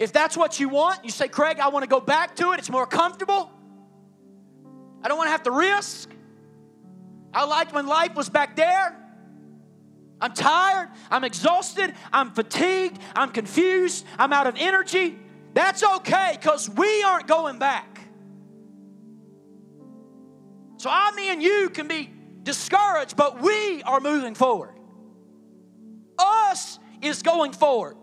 [0.00, 2.58] If that's what you want, you say, Craig, I want to go back to it.
[2.58, 3.52] It's more comfortable.
[5.04, 6.10] I don't want to have to risk.
[7.34, 8.96] I liked when life was back there.
[10.18, 10.88] I'm tired.
[11.10, 11.94] I'm exhausted.
[12.14, 12.98] I'm fatigued.
[13.14, 14.06] I'm confused.
[14.18, 15.18] I'm out of energy.
[15.52, 18.00] That's okay because we aren't going back.
[20.78, 22.10] So I, me, and you can be
[22.42, 24.74] discouraged, but we are moving forward.
[26.18, 27.98] Us is going forward.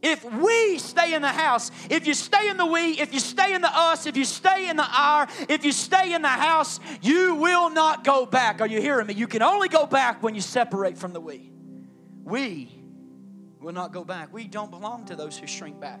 [0.00, 3.52] If we stay in the house, if you stay in the we, if you stay
[3.52, 6.78] in the us, if you stay in the our, if you stay in the house,
[7.02, 8.60] you will not go back.
[8.60, 9.14] Are you hearing me?
[9.14, 11.50] You can only go back when you separate from the we.
[12.22, 12.80] We
[13.60, 14.32] will not go back.
[14.32, 16.00] We don't belong to those who shrink back.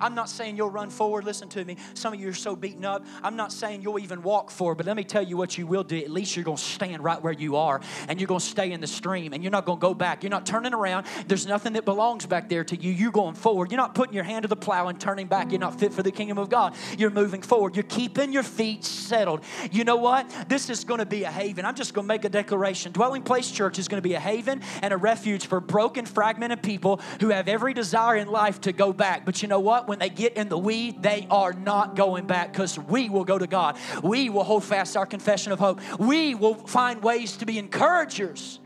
[0.00, 1.24] I'm not saying you'll run forward.
[1.24, 1.76] Listen to me.
[1.94, 3.04] Some of you are so beaten up.
[3.22, 5.84] I'm not saying you'll even walk forward, but let me tell you what you will
[5.84, 5.96] do.
[5.98, 8.72] At least you're going to stand right where you are and you're going to stay
[8.72, 10.22] in the stream and you're not going to go back.
[10.22, 11.06] You're not turning around.
[11.26, 12.92] There's nothing that belongs back there to you.
[12.92, 13.70] You're going forward.
[13.70, 15.50] You're not putting your hand to the plow and turning back.
[15.50, 16.74] You're not fit for the kingdom of God.
[16.96, 17.76] You're moving forward.
[17.76, 19.42] You're keeping your feet settled.
[19.72, 20.30] You know what?
[20.48, 21.64] This is going to be a haven.
[21.64, 22.92] I'm just going to make a declaration.
[22.92, 26.62] Dwelling Place Church is going to be a haven and a refuge for broken, fragmented
[26.62, 29.24] people who have every desire in life to go back.
[29.24, 29.87] But you know what?
[29.88, 33.38] When they get in the we, they are not going back because we will go
[33.38, 33.78] to God.
[34.02, 35.80] We will hold fast our confession of hope.
[35.98, 38.60] We will find ways to be encouragers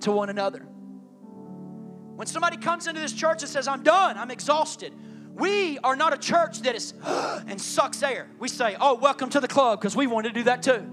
[0.00, 0.60] to one another.
[0.60, 4.94] When somebody comes into this church and says, I'm done, I'm exhausted,
[5.34, 8.28] we are not a church that is and sucks air.
[8.38, 10.86] We say, Oh, welcome to the club because we wanted to do that too.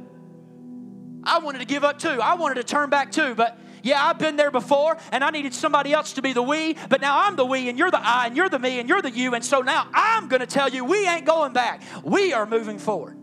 [1.24, 2.20] I wanted to give up too.
[2.22, 5.54] I wanted to turn back too, but yeah, I've been there before and I needed
[5.54, 8.28] somebody else to be the we, but now I'm the we and you're the I
[8.28, 9.36] and you're the me and you're the you.
[9.36, 11.82] And so now I'm going to tell you we ain't going back.
[12.04, 13.18] We are moving forward.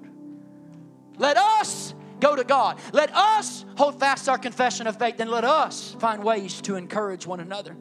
[1.19, 2.79] Let us go to God.
[2.93, 7.27] Let us hold fast our confession of faith and let us find ways to encourage
[7.27, 7.77] one another.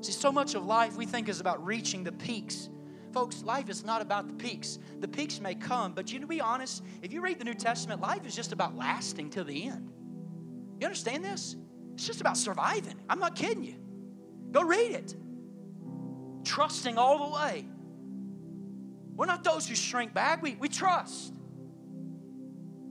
[0.00, 2.68] See, so much of life we think is about reaching the peaks.
[3.12, 4.78] Folks, life is not about the peaks.
[5.00, 8.00] The peaks may come, but you to be honest, if you read the New Testament,
[8.00, 9.90] life is just about lasting till the end.
[10.78, 11.56] You understand this?
[11.98, 12.94] It's just about surviving.
[13.10, 13.74] I'm not kidding you.
[14.52, 15.16] Go read it.
[16.44, 17.66] Trusting all the way.
[19.16, 21.34] We're not those who shrink back, we, we trust.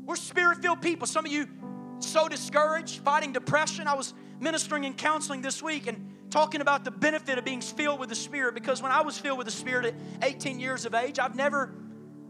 [0.04, 1.08] We're spirit filled people.
[1.08, 1.48] Some of you
[2.00, 3.88] so discouraged, fighting depression.
[3.88, 8.02] I was ministering and counseling this week, and talking about the benefit of being filled
[8.02, 10.94] with the Spirit because when I was filled with the Spirit at 18 years of
[10.94, 11.74] age, I've never,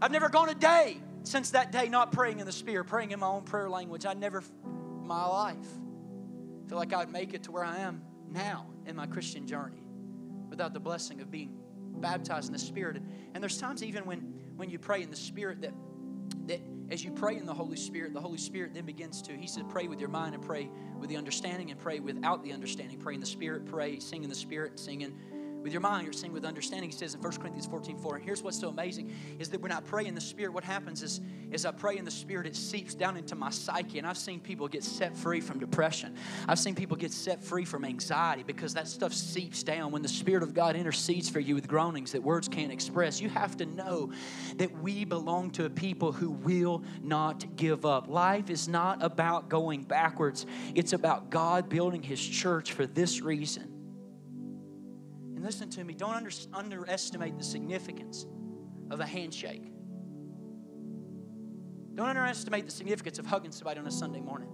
[0.00, 3.18] I've never gone a day since that day not praying in the Spirit, praying in
[3.18, 4.06] my own prayer language.
[4.06, 4.44] I never,
[5.02, 5.66] my life,
[6.68, 9.82] feel like I'd make it to where I am now in my Christian journey
[10.50, 11.56] without the blessing of being
[11.96, 13.00] baptized in the Spirit.
[13.34, 15.72] And there's times even when, when you pray in the Spirit that,
[16.46, 16.60] that
[16.90, 19.68] as you pray in the Holy Spirit, the Holy Spirit then begins to, He said,
[19.68, 22.98] pray with your mind and pray with the understanding and pray without the understanding.
[22.98, 25.14] Pray in the Spirit, pray, sing in the Spirit, sing in
[25.62, 26.90] with your mind, you're singing with understanding.
[26.90, 28.16] He says in 1 Corinthians 14 4.
[28.16, 31.02] And here's what's so amazing is that when I pray in the Spirit, what happens
[31.02, 31.20] is,
[31.52, 33.98] as I pray in the Spirit, it seeps down into my psyche.
[33.98, 36.14] And I've seen people get set free from depression.
[36.46, 39.90] I've seen people get set free from anxiety because that stuff seeps down.
[39.90, 43.28] When the Spirit of God intercedes for you with groanings that words can't express, you
[43.28, 44.12] have to know
[44.56, 48.08] that we belong to a people who will not give up.
[48.08, 53.77] Life is not about going backwards, it's about God building His church for this reason
[55.48, 58.26] listen to me, don't under, underestimate the significance
[58.90, 59.72] of a handshake.
[61.94, 64.50] Don't underestimate the significance of hugging somebody on a Sunday morning.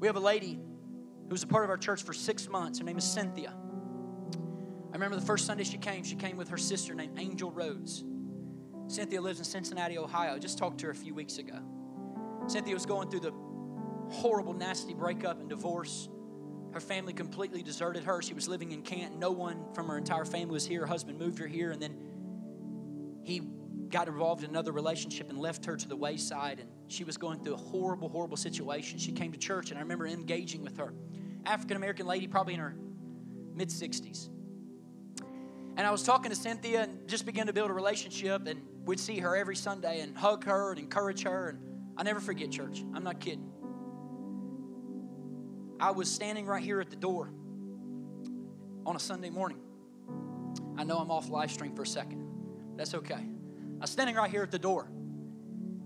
[0.00, 2.80] We have a lady who was a part of our church for six months.
[2.80, 3.54] Her name is Cynthia.
[3.54, 8.02] I remember the first Sunday she came, she came with her sister named Angel Rhodes.
[8.88, 10.34] Cynthia lives in Cincinnati, Ohio.
[10.34, 11.60] I just talked to her a few weeks ago.
[12.48, 13.32] Cynthia was going through the
[14.10, 16.08] horrible, nasty breakup and divorce
[16.72, 18.22] her family completely deserted her.
[18.22, 19.18] She was living in Canton.
[19.18, 20.80] No one from her entire family was here.
[20.80, 21.96] Her husband moved her here, and then
[23.24, 23.42] he
[23.90, 26.60] got involved in another relationship and left her to the wayside.
[26.60, 28.98] And she was going through a horrible, horrible situation.
[28.98, 30.94] She came to church, and I remember engaging with her.
[31.44, 32.74] African American lady, probably in her
[33.54, 34.30] mid 60s.
[35.76, 39.00] And I was talking to Cynthia and just began to build a relationship, and we'd
[39.00, 41.50] see her every Sunday and hug her and encourage her.
[41.50, 41.58] And
[41.96, 42.82] I never forget church.
[42.94, 43.51] I'm not kidding.
[45.82, 47.28] I was standing right here at the door
[48.86, 49.58] on a Sunday morning.
[50.78, 52.24] I know I'm off live stream for a second.
[52.76, 53.14] That's okay.
[53.14, 54.88] I was standing right here at the door.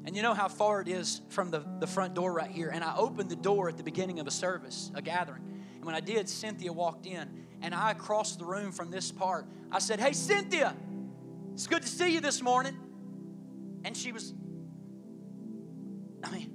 [0.05, 2.69] And you know how far it is from the, the front door right here.
[2.69, 5.63] And I opened the door at the beginning of a service, a gathering.
[5.77, 7.47] And when I did, Cynthia walked in.
[7.63, 9.47] And I crossed the room from this part.
[9.73, 10.77] I said, Hey, Cynthia,
[11.55, 12.77] it's good to see you this morning.
[13.83, 14.35] And she was,
[16.23, 16.55] I mean,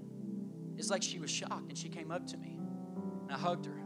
[0.78, 1.70] it's like she was shocked.
[1.70, 2.61] And she came up to me.
[3.32, 3.82] And I hugged her.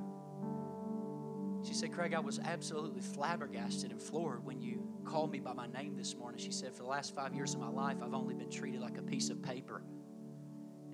[1.64, 5.68] She said, Craig, I was absolutely flabbergasted and floored when you called me by my
[5.68, 6.40] name this morning.
[6.40, 8.98] She said, For the last five years of my life, I've only been treated like
[8.98, 9.84] a piece of paper